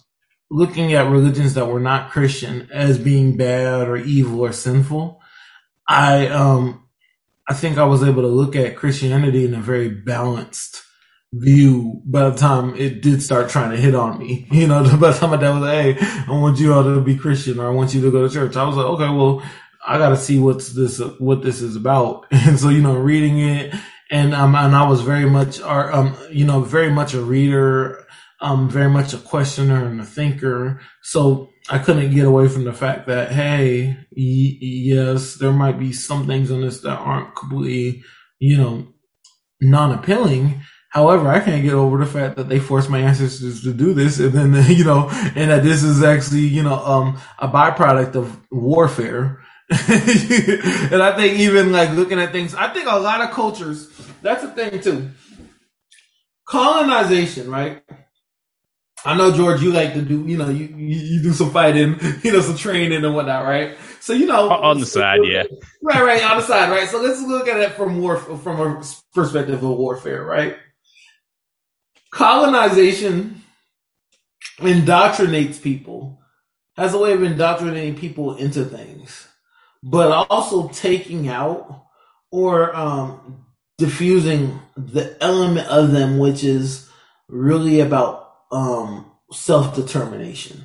looking 0.50 0.92
at 0.95 1.11
religions 1.11 1.54
that 1.54 1.66
were 1.66 1.80
not 1.80 2.11
Christian 2.11 2.69
as 2.73 2.99
being 2.99 3.37
bad 3.37 3.87
or 3.87 3.97
evil 3.97 4.40
or 4.40 4.52
sinful, 4.52 5.21
I, 5.88 6.26
um, 6.28 6.85
I 7.49 7.54
think 7.54 7.78
I 7.78 7.85
was 7.85 8.02
able 8.02 8.23
to 8.23 8.28
look 8.28 8.57
at 8.57 8.76
Christianity 8.76 9.45
in 9.45 9.54
a 9.54 9.61
very 9.61 9.88
balanced 9.88 10.83
view 11.33 12.02
by 12.04 12.28
the 12.28 12.37
time 12.37 12.75
it 12.75 13.02
did 13.02 13.23
start 13.23 13.49
trying 13.49 13.71
to 13.71 13.76
hit 13.76 13.95
on 13.95 14.19
me. 14.19 14.49
You 14.52 14.66
know, 14.66 14.83
by 14.99 15.12
the 15.12 15.19
time 15.19 15.30
my 15.30 15.37
dad 15.37 15.54
was 15.54 15.62
like, 15.62 15.97
hey, 15.97 16.25
I 16.28 16.33
want 16.33 16.59
you 16.59 16.75
all 16.75 16.83
to 16.83 17.00
be 17.00 17.16
Christian 17.16 17.61
or 17.61 17.69
I 17.69 17.71
want 17.71 17.95
you 17.95 18.00
to 18.02 18.11
go 18.11 18.26
to 18.26 18.35
church. 18.35 18.57
I 18.57 18.64
was 18.64 18.76
like, 18.76 18.87
okay, 18.87 19.09
well, 19.09 19.42
I 19.87 19.99
got 19.99 20.10
to 20.10 20.16
see 20.16 20.38
what's 20.38 20.72
this, 20.72 21.00
what 21.18 21.42
this 21.42 21.60
is 21.62 21.76
about. 21.76 22.26
And 22.32 22.58
so, 22.58 22.68
you 22.68 22.82
know, 22.82 22.96
reading 22.96 23.38
it 23.40 23.75
and, 24.10 24.34
um, 24.34 24.54
and 24.54 24.75
I 24.75 24.88
was 24.88 25.02
very 25.02 25.28
much, 25.28 25.60
are 25.60 25.92
um, 25.92 26.16
you 26.30 26.44
know, 26.44 26.60
very 26.62 26.90
much 26.90 27.14
a 27.14 27.22
reader, 27.22 28.04
um, 28.40 28.68
very 28.68 28.90
much 28.90 29.12
a 29.12 29.18
questioner 29.18 29.87
and 29.87 30.00
a 30.00 30.04
thinker. 30.04 30.80
So 31.02 31.50
I 31.68 31.78
couldn't 31.78 32.14
get 32.14 32.25
away 32.25 32.49
from 32.49 32.64
the 32.64 32.72
fact 32.72 33.06
that, 33.06 33.30
hey, 33.32 33.96
y- 34.10 34.58
yes, 34.60 35.34
there 35.34 35.52
might 35.52 35.78
be 35.78 35.92
some 35.92 36.26
things 36.26 36.50
on 36.50 36.62
this 36.62 36.80
that 36.80 36.99
aren't 36.99 37.37
completely, 37.37 38.02
you 38.38 38.56
know, 38.56 38.88
non-appealing 39.60 40.60
However, 40.90 41.28
I 41.28 41.38
can't 41.38 41.62
get 41.62 41.75
over 41.75 41.99
the 41.99 42.06
fact 42.06 42.37
that 42.37 42.49
they 42.49 42.58
forced 42.58 42.90
my 42.90 42.99
ancestors 42.99 43.62
to 43.62 43.72
do 43.72 43.94
this, 43.94 44.18
and 44.18 44.32
then 44.32 44.64
you 44.68 44.84
know, 44.84 45.08
and 45.37 45.50
that 45.50 45.62
this 45.62 45.82
is 45.82 46.02
actually 46.02 46.40
you 46.40 46.62
know 46.62 46.75
um, 46.84 47.20
a 47.38 47.49
byproduct 47.49 48.16
of 48.16 48.38
warfare. 48.50 49.40
and 50.93 51.03
I 51.03 51.15
think 51.17 51.39
even 51.41 51.73
like 51.73 51.91
looking 51.93 52.21
at 52.21 52.33
things, 52.33 52.55
I 52.55 52.73
think 52.73 52.87
a 52.89 52.99
lot 52.99 53.21
of 53.23 53.31
cultures. 53.31 53.91
That's 54.23 54.43
the 54.43 54.50
thing 54.50 54.81
too. 54.81 55.11
Colonization, 56.47 57.50
right? 57.50 57.83
I 59.05 59.17
know 59.17 59.33
George, 59.33 59.62
you 59.62 59.73
like 59.73 59.95
to 59.95 60.03
do, 60.03 60.27
you 60.27 60.37
know, 60.39 60.50
you, 60.50 60.67
you, 60.67 60.99
you 60.99 61.23
do 61.23 61.33
some 61.33 61.50
fighting, 61.53 61.99
you 62.23 62.33
know, 62.33 62.41
some 62.43 62.57
training 62.57 63.05
and 63.05 63.15
whatnot, 63.15 63.45
right? 63.45 63.77
So 64.00 64.12
you 64.15 64.27
know, 64.27 64.50
on 64.50 64.81
the 64.81 64.87
side, 64.87 65.21
yeah, 65.25 65.45
right, 65.83 66.03
right, 66.03 66.25
on 66.31 66.39
the 66.39 66.43
side, 66.43 66.71
right. 66.71 66.89
So 66.89 67.00
let's 67.00 67.23
look 67.23 67.49
at 67.49 67.61
it 67.61 67.73
from 67.73 68.00
war 68.00 68.19
from 68.19 68.61
a 68.61 68.83
perspective 69.15 69.62
of 69.62 69.79
warfare, 69.79 70.25
right? 70.25 70.57
colonization 72.11 73.43
indoctrinates 74.59 75.62
people, 75.62 76.21
has 76.77 76.95
a 76.95 76.99
way 76.99 77.12
of 77.12 77.23
indoctrinating 77.23 77.97
people 77.97 78.37
into 78.37 78.65
things, 78.65 79.29
but 79.82 80.26
also 80.30 80.68
taking 80.68 81.28
out 81.28 81.87
or 82.30 82.75
um, 82.76 83.44
diffusing 83.78 84.60
the 84.76 85.16
element 85.22 85.66
of 85.68 85.90
them, 85.90 86.18
which 86.18 86.44
is 86.44 86.88
really 87.28 87.80
about 87.80 88.32
um, 88.52 89.10
self 89.32 89.75
determination. 89.75 90.64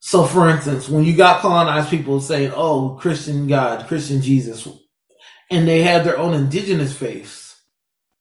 So, 0.00 0.24
for 0.24 0.48
instance, 0.48 0.88
when 0.88 1.04
you 1.04 1.14
got 1.16 1.40
colonized 1.40 1.90
people 1.90 2.20
saying, 2.20 2.52
"Oh, 2.54 2.98
Christian 3.00 3.46
God, 3.46 3.86
Christian 3.86 4.22
Jesus," 4.22 4.66
and 5.50 5.66
they 5.66 5.82
had 5.82 6.04
their 6.04 6.18
own 6.18 6.34
indigenous 6.34 6.96
faiths, 6.96 7.60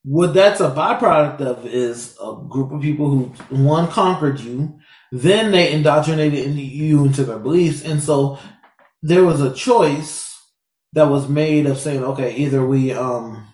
what 0.03 0.33
that's 0.33 0.62
a 0.62 0.71
byproduct 0.71 1.41
of 1.41 1.65
is 1.65 2.15
a 2.21 2.35
group 2.47 2.71
of 2.71 2.81
people 2.81 3.09
who 3.09 3.23
one 3.55 3.88
conquered 3.88 4.39
you, 4.39 4.77
then 5.12 5.51
they 5.51 5.71
indoctrinated 5.71 6.55
you 6.55 7.05
into 7.05 7.23
their 7.23 7.39
beliefs, 7.39 7.83
and 7.83 8.01
so 8.01 8.39
there 9.01 9.23
was 9.23 9.41
a 9.41 9.53
choice 9.53 10.41
that 10.93 11.09
was 11.09 11.29
made 11.29 11.65
of 11.65 11.77
saying, 11.77 12.03
okay, 12.03 12.35
either 12.35 12.65
we 12.65 12.91
um 12.93 13.45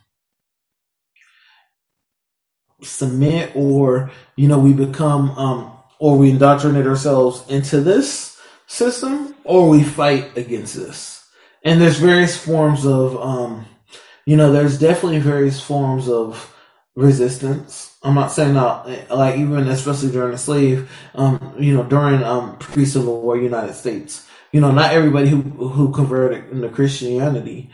submit 2.83 3.51
or 3.55 4.11
you 4.35 4.47
know 4.47 4.59
we 4.59 4.73
become 4.73 5.31
um 5.31 5.71
or 5.99 6.17
we 6.17 6.29
indoctrinate 6.29 6.85
ourselves 6.85 7.43
into 7.49 7.81
this 7.81 8.39
system 8.67 9.33
or 9.43 9.69
we 9.69 9.81
fight 9.81 10.37
against 10.37 10.75
this 10.75 11.25
and 11.63 11.81
there's 11.81 11.97
various 11.97 12.37
forms 12.37 12.85
of 12.85 13.15
um 13.19 13.65
you 14.25 14.35
know, 14.35 14.51
there's 14.51 14.79
definitely 14.79 15.19
various 15.19 15.61
forms 15.61 16.09
of 16.09 16.53
resistance. 16.95 17.95
I'm 18.01 18.15
not 18.15 18.31
saying 18.31 18.55
that, 18.55 19.09
like, 19.11 19.37
even 19.37 19.67
especially 19.67 20.11
during 20.11 20.31
the 20.31 20.37
slave, 20.37 20.89
um, 21.13 21.55
you 21.59 21.73
know, 21.75 21.83
during 21.83 22.23
um, 22.23 22.57
pre 22.57 22.85
Civil 22.85 23.21
War 23.21 23.37
United 23.37 23.73
States, 23.75 24.27
you 24.55 24.61
know, 24.61 24.71
not 24.71 24.93
everybody 24.93 25.27
who 25.27 25.41
who 25.41 25.91
converted 25.91 26.49
into 26.49 26.69
Christianity 26.69 27.69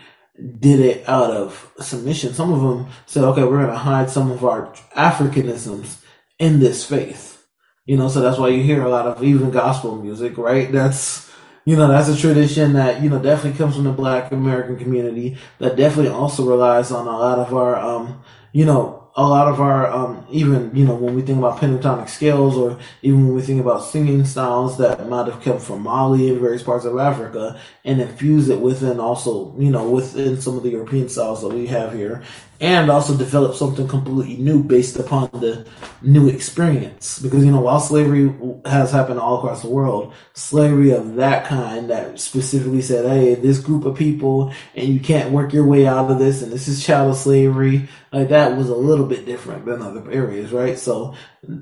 did 0.57 0.79
it 0.79 1.07
out 1.07 1.29
of 1.29 1.71
submission. 1.79 2.33
Some 2.33 2.51
of 2.51 2.59
them 2.59 2.91
said, 3.05 3.23
okay, 3.23 3.43
we're 3.43 3.61
going 3.61 3.67
to 3.67 3.77
hide 3.77 4.09
some 4.09 4.31
of 4.31 4.43
our 4.43 4.73
Africanisms 4.95 6.01
in 6.39 6.59
this 6.59 6.83
faith. 6.83 7.45
You 7.85 7.97
know, 7.97 8.07
so 8.07 8.19
that's 8.19 8.39
why 8.39 8.47
you 8.47 8.63
hear 8.63 8.81
a 8.81 8.89
lot 8.89 9.05
of 9.05 9.23
even 9.23 9.51
gospel 9.51 9.95
music, 9.95 10.39
right? 10.39 10.71
That's 10.71 11.29
you 11.65 11.75
know, 11.75 11.87
that's 11.87 12.09
a 12.09 12.17
tradition 12.17 12.73
that, 12.73 13.03
you 13.03 13.11
know, 13.11 13.21
definitely 13.21 13.59
comes 13.59 13.75
from 13.75 13.83
the 13.83 13.91
black 13.91 14.31
American 14.31 14.79
community 14.79 15.37
that 15.59 15.75
definitely 15.75 16.11
also 16.11 16.49
relies 16.49 16.91
on 16.91 17.05
a 17.05 17.15
lot 17.15 17.37
of 17.37 17.53
our, 17.53 17.75
um, 17.75 18.23
you 18.53 18.65
know, 18.65 19.00
a 19.15 19.23
lot 19.23 19.47
of 19.47 19.59
our 19.59 19.87
um, 19.87 20.25
even 20.29 20.71
you 20.73 20.85
know 20.85 20.95
when 20.95 21.13
we 21.15 21.21
think 21.21 21.37
about 21.37 21.59
pentatonic 21.59 22.07
scales 22.07 22.55
or 22.55 22.79
even 23.01 23.25
when 23.25 23.35
we 23.35 23.41
think 23.41 23.59
about 23.59 23.83
singing 23.83 24.23
styles 24.23 24.77
that 24.77 25.09
might 25.09 25.27
have 25.27 25.41
come 25.41 25.59
from 25.59 25.81
Mali 25.81 26.29
and 26.29 26.39
various 26.39 26.63
parts 26.63 26.85
of 26.85 26.97
Africa 26.97 27.59
and 27.83 27.99
infuse 27.99 28.47
it 28.47 28.61
within 28.61 28.99
also 28.99 29.53
you 29.57 29.69
know 29.69 29.89
within 29.89 30.39
some 30.39 30.55
of 30.55 30.63
the 30.63 30.69
European 30.69 31.09
styles 31.09 31.41
that 31.41 31.49
we 31.49 31.67
have 31.67 31.93
here 31.93 32.23
and 32.61 32.89
also 32.89 33.17
develop 33.17 33.55
something 33.55 33.87
completely 33.87 34.37
new 34.37 34.63
based 34.63 34.95
upon 34.97 35.29
the 35.33 35.67
new 36.01 36.29
experience 36.29 37.19
because 37.19 37.43
you 37.43 37.51
know 37.51 37.59
while 37.59 37.79
slavery 37.79 38.33
has 38.65 38.91
happened 38.91 39.19
all 39.19 39.39
across 39.39 39.63
the 39.63 39.69
world 39.69 40.13
slavery 40.33 40.91
of 40.91 41.15
that 41.15 41.45
kind 41.45 41.89
that 41.89 42.19
specifically 42.19 42.81
said 42.81 43.05
hey 43.05 43.35
this 43.35 43.59
group 43.59 43.83
of 43.83 43.97
people 43.97 44.53
and 44.75 44.87
you 44.87 44.99
can't 44.99 45.31
work 45.31 45.51
your 45.51 45.65
way 45.65 45.85
out 45.85 46.09
of 46.09 46.19
this 46.19 46.41
and 46.41 46.51
this 46.51 46.67
is 46.69 46.85
child 46.85 47.17
slavery 47.17 47.89
like 48.11 48.29
that 48.29 48.57
was 48.57 48.69
a 48.69 48.75
little 48.75 49.05
bit 49.05 49.25
different 49.25 49.65
than 49.65 49.81
other 49.81 50.09
areas, 50.11 50.51
right? 50.51 50.77
So 50.77 51.15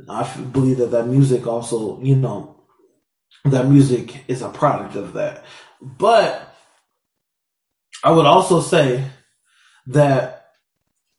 I 0.10 0.24
believe 0.52 0.78
that 0.78 0.92
that 0.92 1.08
music 1.08 1.46
also, 1.46 2.02
you 2.02 2.16
know, 2.16 2.64
that 3.46 3.68
music 3.68 4.24
is 4.28 4.42
a 4.42 4.50
product 4.50 4.96
of 4.96 5.14
that. 5.14 5.46
But 5.82 6.56
I 8.04 8.12
would 8.12 8.26
also 8.26 8.62
say 8.62 9.06
that 9.88 10.38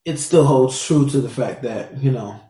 it 0.05 0.19
still 0.19 0.45
holds 0.45 0.83
true 0.85 1.09
to 1.09 1.21
the 1.21 1.29
fact 1.29 1.63
that, 1.63 1.99
you 1.99 2.11
know, 2.11 2.41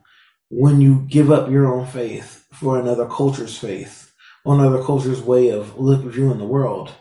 when 0.49 0.81
you 0.81 1.05
give 1.07 1.31
up 1.31 1.49
your 1.49 1.73
own 1.73 1.85
faith 1.85 2.45
for 2.53 2.79
another 2.79 3.07
culture's 3.07 3.57
faith, 3.57 4.13
another 4.45 4.83
culture's 4.83 5.21
way 5.21 5.49
of 5.49 5.77
looking 5.77 6.09
viewing 6.09 6.37
the 6.37 6.45
world, 6.45 6.91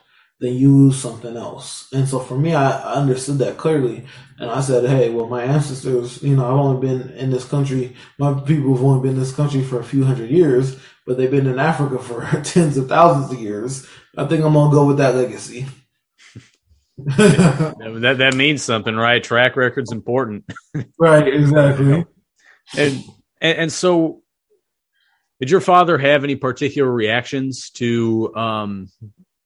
then 0.40 0.54
you 0.54 0.74
lose 0.74 0.98
something 0.98 1.36
else. 1.36 1.88
And 1.92 2.08
so 2.08 2.18
for 2.18 2.36
me, 2.38 2.54
I, 2.54 2.94
understood 2.94 3.38
that 3.38 3.58
clearly. 3.58 4.06
And 4.38 4.50
I 4.50 4.60
said, 4.60 4.88
hey, 4.88 5.10
well, 5.10 5.26
my 5.26 5.42
ancestors, 5.42 6.22
you 6.22 6.34
know, 6.34 6.46
I've 6.46 6.58
only 6.58 6.86
been 6.86 7.10
in 7.10 7.30
this 7.30 7.44
country, 7.44 7.94
my 8.18 8.32
people 8.40 8.74
have 8.74 8.84
only 8.84 9.02
been 9.02 9.16
in 9.16 9.20
this 9.20 9.34
country 9.34 9.62
for 9.62 9.78
a 9.80 9.84
few 9.84 10.04
hundred 10.04 10.30
years, 10.30 10.78
but 11.06 11.18
they've 11.18 11.30
been 11.30 11.46
in 11.46 11.58
Africa 11.58 11.98
for 11.98 12.22
tens 12.44 12.78
of 12.78 12.88
thousands 12.88 13.32
of 13.32 13.40
years. 13.40 13.86
I 14.16 14.26
think 14.26 14.42
I'm 14.42 14.54
going 14.54 14.70
to 14.70 14.74
go 14.74 14.86
with 14.86 14.96
that 14.96 15.14
legacy. 15.14 15.66
That, 17.06 18.16
that 18.18 18.34
means 18.34 18.62
something, 18.62 18.94
right? 18.94 19.22
Track 19.22 19.56
record's 19.56 19.92
important. 19.92 20.44
right, 20.98 21.26
exactly. 21.26 22.04
And, 22.76 23.04
and, 23.40 23.58
and 23.58 23.72
so 23.72 24.22
did 25.40 25.50
your 25.50 25.60
father 25.60 25.96
have 25.96 26.22
any 26.22 26.36
particular 26.36 26.90
reactions 26.90 27.70
to 27.70 28.34
um, 28.36 28.88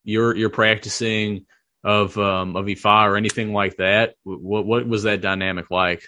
you're 0.03 0.37
you're 0.37 0.51
practicing 0.51 1.47
of 1.85 2.19
um, 2.19 2.57
of 2.57 2.67
Ifa 2.67 3.05
or 3.05 3.17
anything 3.17 3.53
like 3.53 3.77
that? 3.77 4.15
What 4.25 4.67
what 4.67 4.87
was 4.87 5.05
that 5.05 5.21
dynamic 5.21 5.71
like? 5.71 6.03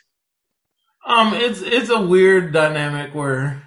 Um, 1.07 1.35
it's 1.35 1.63
it's 1.63 1.89
a 1.89 2.01
weird 2.01 2.53
dynamic 2.53 3.15
where, 3.15 3.66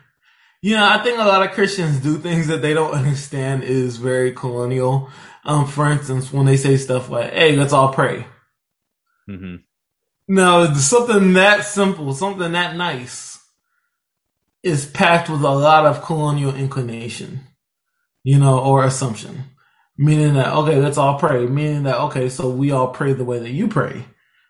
you 0.61 0.75
know, 0.75 0.85
I 0.85 1.01
think 1.03 1.19
a 1.19 1.23
lot 1.23 1.47
of 1.47 1.53
Christians 1.53 1.99
do 1.99 2.17
things 2.17 2.47
that 2.47 2.61
they 2.61 2.73
don't 2.73 2.93
understand 2.93 3.63
is 3.63 3.97
very 3.97 4.33
colonial. 4.33 5.09
Um, 5.45 5.65
for 5.65 5.89
instance, 5.89 6.33
when 6.33 6.45
they 6.45 6.57
say 6.57 6.77
stuff 6.77 7.09
like, 7.09 7.31
"Hey, 7.31 7.55
let's 7.55 7.73
all 7.73 7.93
pray." 7.93 8.25
Mm-hmm. 9.29 9.55
No, 10.27 10.73
something 10.73 11.33
that 11.33 11.65
simple, 11.65 12.13
something 12.13 12.51
that 12.51 12.75
nice, 12.75 13.39
is 14.61 14.85
packed 14.85 15.29
with 15.29 15.41
a 15.41 15.49
lot 15.49 15.85
of 15.85 16.03
colonial 16.03 16.53
inclination, 16.55 17.41
you 18.23 18.37
know, 18.37 18.59
or 18.59 18.83
assumption 18.83 19.45
Meaning 20.01 20.35
that, 20.35 20.53
okay, 20.53 20.79
let's 20.79 20.97
all 20.97 21.19
pray. 21.19 21.45
Meaning 21.45 21.83
that, 21.83 21.99
okay, 22.03 22.29
so 22.29 22.49
we 22.49 22.71
all 22.71 22.87
pray 22.87 23.11
the 23.11 23.25
way 23.25 23.39
that 23.39 23.49
you 23.49 23.67
pray. 23.67 24.05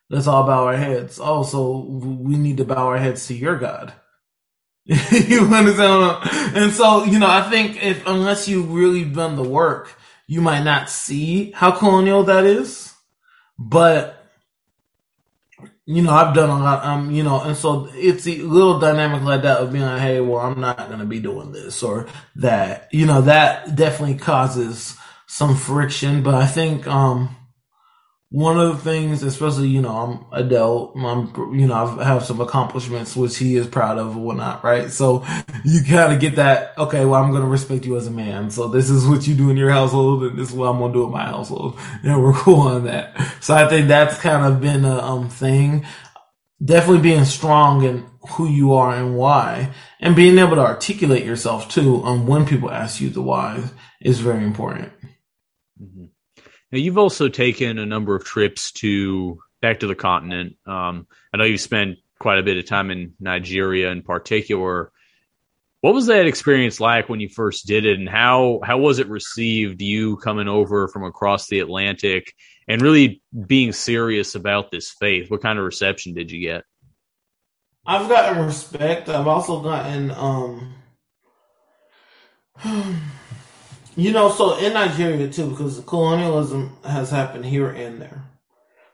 Let's 0.08 0.28
all 0.28 0.46
bow 0.46 0.66
our 0.66 0.78
heads. 0.78 1.20
Oh, 1.20 1.42
so 1.42 1.88
we 1.90 2.38
need 2.38 2.58
to 2.58 2.66
bow 2.66 2.86
our 2.86 3.00
heads 3.00 3.26
to 3.28 3.34
your 3.34 3.58
God. 3.58 3.92
you 5.12 5.42
understand? 5.42 6.18
And 6.58 6.74
so, 6.74 7.04
you 7.04 7.20
know, 7.20 7.30
I 7.30 7.48
think 7.48 7.84
if, 7.84 8.06
unless 8.08 8.48
you've 8.48 8.72
really 8.72 9.06
done 9.06 9.36
the 9.36 9.44
work, 9.44 9.94
you 10.26 10.42
might 10.42 10.64
not 10.64 10.90
see 10.90 11.52
how 11.52 11.72
colonial 11.72 12.24
that 12.24 12.44
is. 12.44 12.96
But, 13.60 14.26
you 15.86 16.02
know, 16.02 16.12
I've 16.12 16.34
done 16.34 16.50
a 16.50 16.58
lot, 16.58 16.84
um, 16.84 17.12
you 17.12 17.22
know, 17.22 17.40
and 17.40 17.56
so 17.56 17.88
it's 17.94 18.28
a 18.28 18.38
little 18.38 18.80
dynamic 18.80 19.22
like 19.22 19.44
that 19.44 19.60
of 19.60 19.72
being 19.72 19.86
like, 19.86 20.02
hey, 20.02 20.22
well, 20.22 20.40
I'm 20.40 20.60
not 20.60 20.90
to 20.90 21.06
be 21.06 21.20
doing 21.20 21.52
this 21.52 21.84
or 21.84 22.08
that, 22.38 22.90
you 22.92 23.06
know, 23.06 23.22
that 23.22 23.76
definitely 23.76 24.18
causes 24.18 24.98
some 25.28 25.56
friction. 25.56 26.24
But 26.24 26.34
I 26.34 26.48
think, 26.48 26.88
um, 26.88 27.36
one 28.32 28.60
of 28.60 28.70
the 28.70 28.78
things, 28.84 29.24
especially, 29.24 29.70
you 29.70 29.82
know, 29.82 29.90
I'm 29.90 30.26
adult, 30.32 30.96
I'm, 30.96 31.34
you 31.58 31.66
know, 31.66 31.74
I 32.00 32.04
have 32.04 32.24
some 32.24 32.40
accomplishments 32.40 33.16
which 33.16 33.38
he 33.38 33.56
is 33.56 33.66
proud 33.66 33.98
of 33.98 34.16
or 34.16 34.20
whatnot, 34.20 34.64
right? 34.64 34.92
So 34.92 35.26
you 35.66 35.82
kind 35.82 36.14
of 36.14 36.20
get 36.20 36.36
that, 36.36 36.78
okay, 36.78 37.06
well, 37.06 37.24
I'm 37.24 37.34
to 37.34 37.42
respect 37.42 37.86
you 37.86 37.98
as 37.98 38.06
a 38.06 38.12
man. 38.12 38.52
So 38.52 38.68
this 38.68 38.92
is 38.92 39.08
what 39.08 39.26
you 39.26 39.34
do 39.34 39.50
in 39.50 39.58
your 39.58 39.72
household 39.72 40.24
and 40.24 40.38
this 40.38 40.50
is 40.50 40.56
what 40.56 40.68
I'm 40.68 40.80
to 40.80 40.94
do 40.94 41.06
in 41.06 41.12
my 41.12 41.26
household. 41.26 41.80
And 42.04 42.22
we're 42.22 42.34
cool 42.36 42.68
on 42.68 42.84
that. 42.84 43.20
So 43.42 43.56
I 43.56 43.68
think 43.68 43.88
that's 43.88 44.20
kind 44.20 44.46
of 44.46 44.62
been 44.62 44.86
a 44.86 45.00
um, 45.00 45.30
thing. 45.30 45.86
Definitely 46.64 47.02
being 47.02 47.26
strong 47.26 47.84
in 47.84 48.06
who 48.32 48.48
you 48.48 48.74
are 48.74 48.94
and 48.94 49.18
why 49.18 49.72
and 50.00 50.16
being 50.16 50.38
able 50.38 50.56
to 50.56 50.62
articulate 50.62 51.26
yourself 51.26 51.70
too 51.70 52.04
on 52.04 52.20
um, 52.20 52.28
when 52.28 52.46
people 52.46 52.70
ask 52.70 53.02
you 53.02 53.10
the 53.10 53.22
why 53.22 53.64
is 54.02 54.20
very 54.20 54.44
important. 54.44 54.92
Mm-hmm. 55.82 56.06
Now, 56.72 56.78
you've 56.78 56.98
also 56.98 57.30
taken 57.30 57.80
a 57.80 57.86
number 57.86 58.16
of 58.16 58.24
trips 58.24 58.72
to 58.74 59.40
back 59.62 59.80
to 59.80 59.88
the 59.88 59.96
continent. 59.96 60.58
Um, 60.66 61.08
I 61.34 61.38
know 61.38 61.44
you've 61.44 61.62
spent 61.62 61.98
quite 62.20 62.38
a 62.38 62.44
bit 62.44 62.58
of 62.58 62.68
time 62.68 62.92
in 62.92 63.14
Nigeria 63.20 63.90
in 63.92 64.04
particular. 64.04 64.92
What 65.82 65.94
was 65.94 66.08
that 66.08 66.26
experience 66.28 66.80
like 66.80 67.08
when 67.08 67.22
you 67.22 67.30
first 67.30 67.66
did 67.66 67.86
it, 67.86 67.98
and 67.98 68.10
how 68.10 68.60
how 68.64 68.78
was 68.78 69.00
it 69.00 69.08
received? 69.08 69.82
You 69.82 70.18
coming 70.18 70.50
over 70.50 70.90
from 70.90 71.06
across 71.06 71.48
the 71.48 71.60
Atlantic 71.60 72.34
and 72.68 72.82
really 72.82 73.22
being 73.48 73.72
serious 73.72 74.36
about 74.36 74.72
this 74.72 74.92
faith. 74.92 75.32
What 75.32 75.42
kind 75.42 75.58
of 75.58 75.66
reception 75.66 76.14
did 76.14 76.32
you 76.32 76.42
get? 76.42 76.66
I've 77.86 78.10
gotten 78.10 78.46
respect. 78.46 79.10
I've 79.10 79.28
also 79.28 79.62
gotten 79.62 80.12
um 80.12 80.74
You 84.00 84.14
know, 84.14 84.32
so 84.32 84.58
in 84.58 84.72
Nigeria 84.76 85.28
too, 85.28 85.50
because 85.50 85.84
colonialism 85.86 86.78
has 86.86 87.10
happened 87.10 87.44
here 87.44 87.70
and 87.70 88.02
there. 88.02 88.24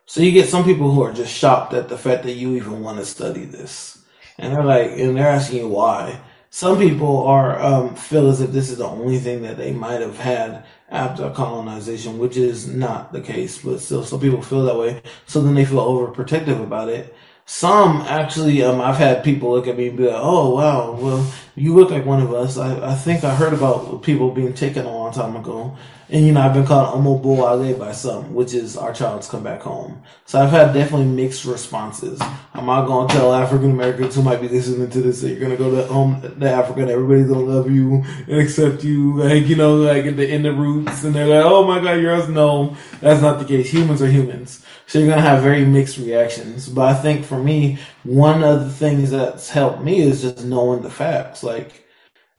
So 0.04 0.20
you 0.20 0.32
get 0.32 0.48
some 0.48 0.64
people 0.64 0.90
who 0.90 1.00
are 1.02 1.12
just 1.12 1.32
shocked 1.32 1.74
at 1.74 1.88
the 1.88 1.96
fact 1.96 2.24
that 2.24 2.32
you 2.32 2.56
even 2.56 2.82
want 2.82 2.98
to 2.98 3.04
study 3.04 3.44
this. 3.44 4.02
And 4.36 4.52
they're 4.52 4.64
like, 4.64 4.90
and 4.98 5.16
they're 5.16 5.28
asking 5.28 5.58
you 5.58 5.68
why. 5.68 6.18
Some 6.50 6.78
people 6.78 7.24
are, 7.24 7.56
um, 7.62 7.94
feel 7.94 8.28
as 8.28 8.40
if 8.40 8.50
this 8.50 8.68
is 8.68 8.78
the 8.78 8.88
only 8.88 9.18
thing 9.20 9.42
that 9.42 9.56
they 9.56 9.70
might 9.70 10.00
have 10.00 10.18
had 10.18 10.64
after 10.90 11.30
colonization, 11.30 12.18
which 12.18 12.36
is 12.36 12.66
not 12.66 13.12
the 13.12 13.20
case, 13.20 13.58
but 13.58 13.78
still 13.78 14.02
some 14.02 14.18
people 14.18 14.42
feel 14.42 14.64
that 14.64 14.76
way. 14.76 15.02
So 15.26 15.40
then 15.40 15.54
they 15.54 15.64
feel 15.64 15.86
overprotective 15.86 16.60
about 16.60 16.88
it. 16.88 17.14
Some 17.44 17.98
actually, 18.08 18.60
um, 18.64 18.80
I've 18.80 18.96
had 18.96 19.22
people 19.22 19.52
look 19.52 19.68
at 19.68 19.76
me 19.76 19.86
and 19.86 19.96
be 19.96 20.06
like, 20.08 20.18
"Oh 20.18 20.52
wow, 20.56 20.98
well, 21.00 21.32
you 21.56 21.74
look 21.74 21.90
like 21.90 22.06
one 22.06 22.22
of 22.22 22.32
us." 22.32 22.58
I, 22.58 22.92
I 22.92 22.94
think 22.94 23.24
I 23.24 23.34
heard 23.34 23.52
about 23.52 24.02
people 24.02 24.30
being 24.30 24.54
taken 24.54 24.86
a 24.86 24.90
long 24.90 25.12
time 25.12 25.34
ago, 25.34 25.76
and 26.08 26.24
you 26.24 26.32
know, 26.32 26.40
I've 26.40 26.54
been 26.54 26.66
called 26.66 26.94
Omoboale 26.94 27.76
by 27.78 27.90
some, 27.90 28.32
which 28.32 28.54
is 28.54 28.76
our 28.76 28.92
child's 28.92 29.28
come 29.28 29.42
back 29.42 29.62
home. 29.62 30.02
So 30.24 30.40
I've 30.40 30.50
had 30.50 30.72
definitely 30.72 31.06
mixed 31.06 31.44
responses. 31.44 32.20
I'm 32.54 32.66
not 32.66 32.86
gonna 32.86 33.12
tell 33.12 33.34
African 33.34 33.72
Americans 33.72 34.14
who 34.14 34.22
might 34.22 34.40
be 34.40 34.48
listening 34.48 34.88
to 34.88 35.00
this 35.00 35.20
that 35.22 35.30
you're 35.30 35.40
gonna 35.40 35.56
go 35.56 35.70
to 35.72 35.82
um, 35.90 36.14
home 36.14 36.40
to 36.40 36.50
Africa 36.50 36.82
and 36.82 36.90
everybody's 36.90 37.26
gonna 37.26 37.40
love 37.40 37.68
you 37.68 38.04
and 38.28 38.40
accept 38.40 38.84
you, 38.84 39.16
like 39.20 39.48
you 39.48 39.56
know, 39.56 39.76
like 39.76 40.04
in 40.04 40.16
the 40.16 40.32
in 40.32 40.42
the 40.42 40.52
roots, 40.52 41.02
and 41.02 41.12
they're 41.12 41.26
like, 41.26 41.44
"Oh 41.44 41.66
my 41.66 41.80
God, 41.80 42.00
you're 42.00 42.14
us." 42.14 42.28
No, 42.28 42.76
that's 43.00 43.20
not 43.20 43.40
the 43.40 43.44
case. 43.44 43.70
Humans 43.70 44.00
are 44.00 44.06
humans, 44.06 44.64
so 44.86 45.00
you're 45.00 45.08
gonna 45.08 45.22
have 45.22 45.42
very 45.42 45.64
mixed 45.64 45.98
reactions. 45.98 46.68
But 46.68 46.94
I 46.94 46.94
think 46.94 47.24
for 47.24 47.42
me, 47.42 47.78
one 48.06 48.42
of 48.42 48.60
the 48.60 48.70
things 48.70 49.10
that's 49.10 49.48
helped 49.50 49.82
me 49.82 50.00
is 50.00 50.22
just 50.22 50.44
knowing 50.44 50.82
the 50.82 50.90
facts, 50.90 51.42
like 51.42 51.84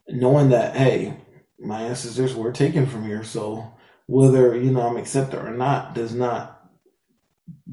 knowing 0.08 0.50
that 0.50 0.76
hey 0.76 1.14
my 1.60 1.82
ancestors 1.82 2.36
were 2.36 2.52
taken 2.52 2.86
from 2.86 3.06
here. 3.06 3.24
So 3.24 3.74
whether 4.06 4.56
you 4.56 4.72
know 4.72 4.82
I'm 4.82 4.98
accepted 4.98 5.40
or 5.40 5.52
not 5.52 5.94
does 5.94 6.14
not 6.14 6.70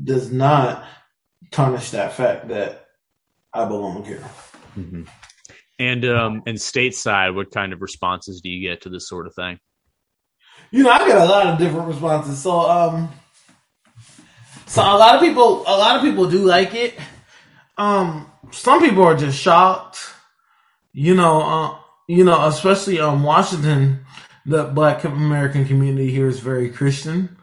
does 0.02 0.32
not 0.32 0.84
tarnish 1.50 1.90
that 1.90 2.14
fact 2.14 2.48
that 2.48 2.86
I 3.52 3.64
belong 3.66 4.04
here. 4.04 4.24
Mm-hmm. 4.76 5.04
And 5.78 6.04
um, 6.04 6.42
and 6.46 6.56
stateside, 6.56 7.34
what 7.34 7.50
kind 7.50 7.72
of 7.72 7.82
responses 7.82 8.40
do 8.40 8.48
you 8.48 8.68
get 8.68 8.82
to 8.82 8.88
this 8.88 9.08
sort 9.08 9.26
of 9.26 9.34
thing? 9.34 9.58
You 10.70 10.82
know, 10.82 10.90
I 10.90 11.06
get 11.06 11.16
a 11.16 11.24
lot 11.24 11.46
of 11.46 11.58
different 11.58 11.88
responses. 11.88 12.40
So, 12.40 12.60
um, 12.68 13.10
so 14.66 14.82
a 14.82 14.98
lot 14.98 15.16
of 15.16 15.20
people, 15.20 15.62
a 15.62 15.76
lot 15.76 15.96
of 15.96 16.02
people 16.02 16.28
do 16.28 16.44
like 16.44 16.74
it. 16.74 16.94
Um, 17.76 18.30
some 18.50 18.80
people 18.80 19.02
are 19.02 19.16
just 19.16 19.38
shocked. 19.38 19.98
You 20.92 21.14
know, 21.14 21.42
uh, 21.42 21.78
you 22.06 22.24
know, 22.24 22.46
especially 22.46 23.00
um 23.00 23.22
Washington, 23.22 24.04
the 24.46 24.64
Black 24.64 25.04
American 25.04 25.66
community 25.66 26.10
here 26.10 26.28
is 26.28 26.40
very 26.40 26.70
Christian. 26.70 27.36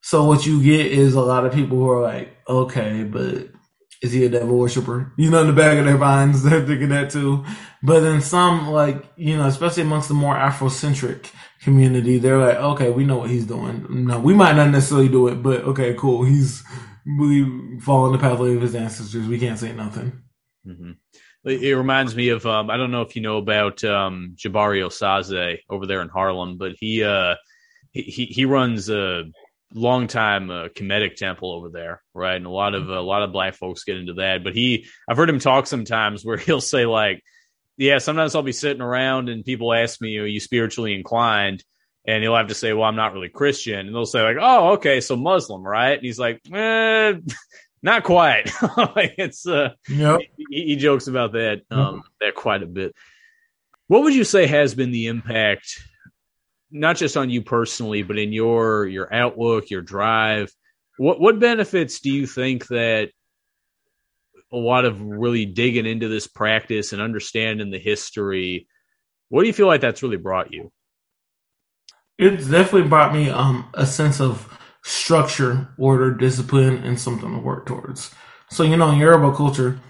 So 0.00 0.24
what 0.24 0.46
you 0.46 0.62
get 0.62 0.86
is 0.86 1.14
a 1.14 1.20
lot 1.20 1.46
of 1.46 1.52
people 1.52 1.78
who 1.78 1.90
are 1.90 2.02
like, 2.02 2.36
okay, 2.48 3.04
but 3.04 3.48
is 4.02 4.12
he 4.12 4.24
a 4.24 4.28
devil 4.28 4.56
worshiper? 4.58 5.12
You 5.16 5.30
know, 5.30 5.40
in 5.40 5.48
the 5.48 5.52
back 5.52 5.78
of 5.78 5.84
their 5.84 5.98
minds, 5.98 6.42
they're 6.44 6.64
thinking 6.64 6.90
that 6.90 7.10
too. 7.10 7.44
But 7.82 8.00
then 8.00 8.20
some, 8.20 8.68
like, 8.68 9.04
you 9.16 9.36
know, 9.36 9.46
especially 9.46 9.82
amongst 9.82 10.08
the 10.08 10.14
more 10.14 10.34
Afrocentric 10.34 11.30
community, 11.62 12.18
they're 12.18 12.38
like, 12.38 12.56
okay, 12.56 12.90
we 12.90 13.04
know 13.04 13.18
what 13.18 13.30
he's 13.30 13.46
doing. 13.46 13.86
No, 14.06 14.20
we 14.20 14.34
might 14.34 14.56
not 14.56 14.70
necessarily 14.70 15.08
do 15.08 15.28
it, 15.28 15.42
but 15.42 15.62
okay, 15.62 15.94
cool. 15.94 16.24
He's 16.24 16.62
we 17.16 17.80
fall 17.80 18.06
in 18.06 18.12
the 18.12 18.18
pathway 18.18 18.54
of 18.54 18.62
his 18.62 18.74
ancestors. 18.74 19.26
We 19.26 19.38
can't 19.38 19.58
say 19.58 19.72
nothing. 19.72 20.22
Mm-hmm. 20.66 20.90
It 21.44 21.76
reminds 21.76 22.14
me 22.14 22.28
of 22.28 22.44
um, 22.44 22.68
I 22.68 22.76
don't 22.76 22.90
know 22.90 23.02
if 23.02 23.16
you 23.16 23.22
know 23.22 23.38
about 23.38 23.82
um, 23.84 24.34
Jabari 24.36 24.84
Osaze 24.84 25.60
over 25.70 25.86
there 25.86 26.02
in 26.02 26.08
Harlem, 26.08 26.58
but 26.58 26.72
he 26.78 27.02
uh, 27.02 27.36
he 27.92 28.02
he 28.02 28.44
runs 28.44 28.90
a 28.90 29.24
long 29.72 30.08
time 30.08 30.50
uh, 30.50 30.68
Kemetic 30.68 31.16
temple 31.16 31.52
over 31.52 31.70
there, 31.70 32.02
right? 32.12 32.36
And 32.36 32.44
a 32.44 32.50
lot 32.50 32.74
of 32.74 32.90
a 32.90 33.00
lot 33.00 33.22
of 33.22 33.32
black 33.32 33.54
folks 33.54 33.84
get 33.84 33.96
into 33.96 34.14
that. 34.14 34.44
But 34.44 34.54
he, 34.54 34.86
I've 35.08 35.16
heard 35.16 35.30
him 35.30 35.38
talk 35.38 35.66
sometimes 35.66 36.24
where 36.24 36.36
he'll 36.38 36.60
say 36.60 36.84
like, 36.84 37.22
"Yeah, 37.78 37.98
sometimes 37.98 38.34
I'll 38.34 38.42
be 38.42 38.52
sitting 38.52 38.82
around 38.82 39.30
and 39.30 39.44
people 39.44 39.72
ask 39.72 40.00
me, 40.02 40.18
are 40.18 40.26
you 40.26 40.40
spiritually 40.40 40.94
inclined?" 40.94 41.64
And 42.08 42.22
he'll 42.22 42.34
have 42.34 42.48
to 42.48 42.54
say, 42.54 42.72
"Well, 42.72 42.84
I'm 42.84 42.96
not 42.96 43.12
really 43.12 43.28
Christian," 43.28 43.86
and 43.86 43.94
they'll 43.94 44.06
say 44.06 44.22
like, 44.22 44.38
"Oh, 44.40 44.72
okay, 44.72 45.02
so 45.02 45.14
Muslim, 45.14 45.62
right?" 45.62 45.92
And 45.92 46.02
he's 46.02 46.18
like, 46.18 46.40
eh, 46.50 47.12
not 47.82 48.02
quite. 48.02 48.50
it's 49.18 49.46
uh, 49.46 49.74
yep. 49.90 50.20
he, 50.38 50.64
he, 50.64 50.76
jokes 50.76 51.06
about 51.06 51.32
that 51.32 51.62
um, 51.70 51.78
mm-hmm. 51.78 51.98
that 52.22 52.34
quite 52.34 52.62
a 52.62 52.66
bit. 52.66 52.94
What 53.88 54.04
would 54.04 54.14
you 54.14 54.24
say 54.24 54.46
has 54.46 54.74
been 54.74 54.90
the 54.90 55.08
impact, 55.08 55.82
not 56.70 56.96
just 56.96 57.18
on 57.18 57.28
you 57.28 57.42
personally, 57.42 58.02
but 58.02 58.18
in 58.18 58.32
your 58.32 58.86
your 58.86 59.12
outlook, 59.12 59.68
your 59.68 59.82
drive? 59.82 60.50
What 60.96 61.20
what 61.20 61.38
benefits 61.38 62.00
do 62.00 62.10
you 62.10 62.26
think 62.26 62.68
that 62.68 63.10
a 64.50 64.56
lot 64.56 64.86
of 64.86 64.98
really 65.02 65.44
digging 65.44 65.84
into 65.84 66.08
this 66.08 66.26
practice 66.26 66.94
and 66.94 67.02
understanding 67.02 67.70
the 67.70 67.78
history? 67.78 68.66
What 69.28 69.42
do 69.42 69.46
you 69.46 69.52
feel 69.52 69.66
like 69.66 69.82
that's 69.82 70.02
really 70.02 70.16
brought 70.16 70.54
you? 70.54 70.72
It's 72.18 72.48
definitely 72.48 72.88
brought 72.88 73.14
me 73.14 73.30
um, 73.30 73.68
a 73.74 73.86
sense 73.86 74.20
of 74.20 74.58
structure, 74.82 75.68
order, 75.78 76.12
discipline, 76.12 76.78
and 76.78 76.98
something 76.98 77.32
to 77.32 77.38
work 77.38 77.66
towards. 77.66 78.12
So, 78.50 78.64
you 78.64 78.76
know, 78.76 78.90
in 78.90 78.98
Yoruba 78.98 79.36
culture, 79.36 79.80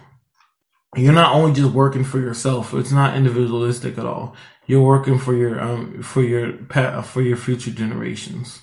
you're 0.94 1.14
not 1.14 1.34
only 1.34 1.54
just 1.54 1.72
working 1.72 2.04
for 2.04 2.18
yourself. 2.18 2.74
It's 2.74 2.92
not 2.92 3.16
individualistic 3.16 3.96
at 3.96 4.04
all. 4.06 4.36
You're 4.66 4.82
working 4.82 5.18
for 5.18 5.34
your, 5.34 5.58
um, 5.58 6.02
for 6.02 6.22
your, 6.22 6.58
for 7.02 7.22
your 7.22 7.36
future 7.36 7.70
generations. 7.70 8.60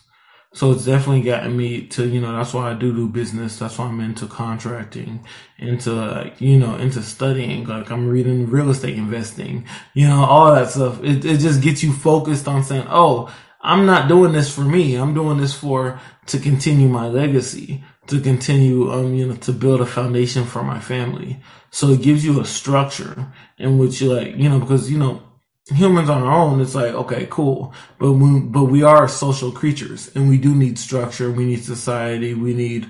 So 0.53 0.71
it's 0.71 0.85
definitely 0.85 1.23
gotten 1.23 1.57
me 1.57 1.85
to, 1.87 2.07
you 2.07 2.21
know, 2.21 2.31
that's 2.31 2.53
why 2.53 2.71
I 2.71 2.75
do 2.75 2.95
do 2.95 3.09
business. 3.09 3.59
That's 3.59 3.77
why 3.77 3.87
I'm 3.87 3.99
into 3.99 4.25
contracting, 4.25 5.25
into 5.57 5.91
like, 5.91 6.39
you 6.39 6.57
know, 6.57 6.75
into 6.75 7.01
studying. 7.01 7.65
Like 7.65 7.91
I'm 7.91 8.07
reading 8.07 8.49
real 8.49 8.69
estate 8.69 8.95
investing, 8.95 9.65
you 9.93 10.07
know, 10.07 10.23
all 10.23 10.55
that 10.55 10.69
stuff. 10.69 11.03
It, 11.03 11.25
it 11.25 11.39
just 11.39 11.61
gets 11.61 11.83
you 11.83 11.91
focused 11.91 12.47
on 12.47 12.63
saying, 12.63 12.87
oh, 12.89 13.33
I'm 13.65 13.87
not 13.87 14.07
doing 14.07 14.31
this 14.31 14.53
for 14.53 14.61
me. 14.61 14.93
I'm 14.93 15.15
doing 15.15 15.39
this 15.39 15.55
for 15.55 15.99
to 16.27 16.39
continue 16.39 16.87
my 16.87 17.07
legacy, 17.07 17.83
to 18.05 18.21
continue, 18.21 18.91
um, 18.91 19.15
you 19.15 19.27
know, 19.27 19.35
to 19.37 19.51
build 19.51 19.81
a 19.81 19.87
foundation 19.87 20.45
for 20.45 20.63
my 20.63 20.79
family. 20.79 21.41
So 21.71 21.89
it 21.89 22.03
gives 22.03 22.23
you 22.23 22.39
a 22.39 22.45
structure 22.45 23.33
in 23.57 23.79
which 23.79 24.01
you 24.01 24.13
like, 24.13 24.35
you 24.35 24.49
know, 24.49 24.59
because, 24.59 24.91
you 24.91 24.99
know, 24.99 25.23
humans 25.67 26.11
on 26.11 26.21
our 26.21 26.31
own, 26.31 26.61
it's 26.61 26.75
like, 26.75 26.93
okay, 26.93 27.27
cool. 27.31 27.73
But 27.97 28.13
we, 28.13 28.39
but 28.39 28.65
we 28.65 28.83
are 28.83 29.07
social 29.07 29.51
creatures 29.51 30.15
and 30.15 30.29
we 30.29 30.37
do 30.37 30.53
need 30.53 30.77
structure. 30.77 31.31
We 31.31 31.45
need 31.45 31.63
society. 31.63 32.35
We 32.35 32.53
need, 32.53 32.87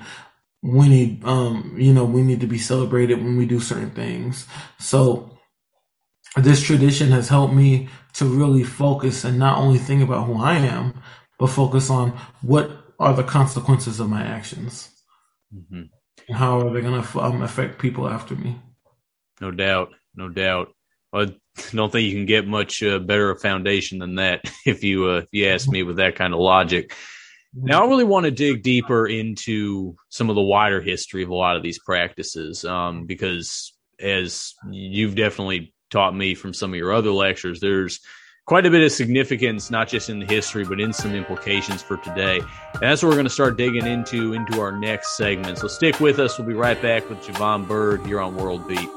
we 0.61 0.89
need, 0.89 1.23
um, 1.23 1.73
you 1.77 1.93
know, 1.93 2.03
we 2.03 2.21
need 2.21 2.41
to 2.41 2.47
be 2.47 2.57
celebrated 2.57 3.23
when 3.23 3.37
we 3.37 3.45
do 3.45 3.61
certain 3.61 3.91
things. 3.91 4.45
So 4.77 5.34
this 6.43 6.61
tradition 6.61 7.09
has 7.11 7.29
helped 7.29 7.53
me 7.53 7.89
to 8.13 8.25
really 8.25 8.63
focus 8.63 9.23
and 9.23 9.39
not 9.39 9.57
only 9.57 9.77
think 9.77 10.03
about 10.03 10.25
who 10.25 10.41
I 10.41 10.55
am, 10.55 10.93
but 11.39 11.47
focus 11.47 11.89
on 11.89 12.11
what 12.41 12.71
are 12.99 13.13
the 13.13 13.23
consequences 13.23 13.99
of 13.99 14.09
my 14.09 14.23
actions. 14.23 14.89
Mm-hmm. 15.53 16.33
How 16.33 16.59
are 16.59 16.73
they 16.73 16.81
going 16.81 17.01
to 17.01 17.19
um, 17.19 17.41
affect 17.41 17.79
people 17.79 18.07
after 18.07 18.35
me? 18.35 18.57
No 19.41 19.51
doubt. 19.51 19.89
No 20.15 20.29
doubt. 20.29 20.73
I 21.13 21.35
don't 21.71 21.91
think 21.91 22.09
you 22.09 22.15
can 22.15 22.25
get 22.25 22.47
much 22.47 22.83
uh, 22.83 22.99
better 22.99 23.31
a 23.31 23.39
foundation 23.39 23.99
than 23.99 24.15
that 24.15 24.41
if 24.65 24.83
you 24.83 25.09
uh, 25.09 25.17
if 25.17 25.29
you 25.31 25.47
ask 25.47 25.69
me 25.69 25.83
with 25.83 25.97
that 25.97 26.15
kind 26.15 26.33
of 26.33 26.39
logic. 26.39 26.93
Now, 27.57 27.85
I 27.85 27.87
really 27.87 28.03
want 28.03 28.25
to 28.25 28.31
dig 28.31 28.63
deeper 28.63 29.07
into 29.07 29.95
some 30.09 30.29
of 30.29 30.35
the 30.35 30.41
wider 30.41 30.81
history 30.81 31.23
of 31.23 31.29
a 31.29 31.35
lot 31.35 31.55
of 31.55 31.63
these 31.63 31.79
practices, 31.79 32.65
um, 32.65 33.05
because 33.05 33.73
as 33.97 34.53
you've 34.69 35.15
definitely 35.15 35.73
taught 35.91 36.15
me 36.15 36.35
from 36.35 36.53
some 36.53 36.71
of 36.71 36.77
your 36.77 36.93
other 36.93 37.11
lectures, 37.11 37.59
there's 37.59 37.99
quite 38.45 38.65
a 38.65 38.69
bit 38.69 38.83
of 38.83 38.91
significance, 38.91 39.71
not 39.71 39.87
just 39.87 40.09
in 40.09 40.19
the 40.19 40.25
history, 40.25 40.63
but 40.63 40.79
in 40.79 40.93
some 40.93 41.15
implications 41.15 41.81
for 41.81 41.97
today. 41.97 42.39
And 42.73 42.81
that's 42.81 43.01
what 43.01 43.09
we're 43.09 43.15
going 43.15 43.25
to 43.25 43.29
start 43.29 43.57
digging 43.57 43.87
into 43.87 44.33
into 44.33 44.61
our 44.61 44.71
next 44.71 45.17
segment. 45.17 45.57
So 45.57 45.67
stick 45.67 45.99
with 45.99 46.19
us. 46.19 46.37
We'll 46.37 46.47
be 46.47 46.53
right 46.53 46.81
back 46.81 47.09
with 47.09 47.19
Javoen 47.19 47.67
Byrd 47.67 48.05
here 48.05 48.21
on 48.21 48.35
World 48.35 48.67
Beat. 48.67 48.89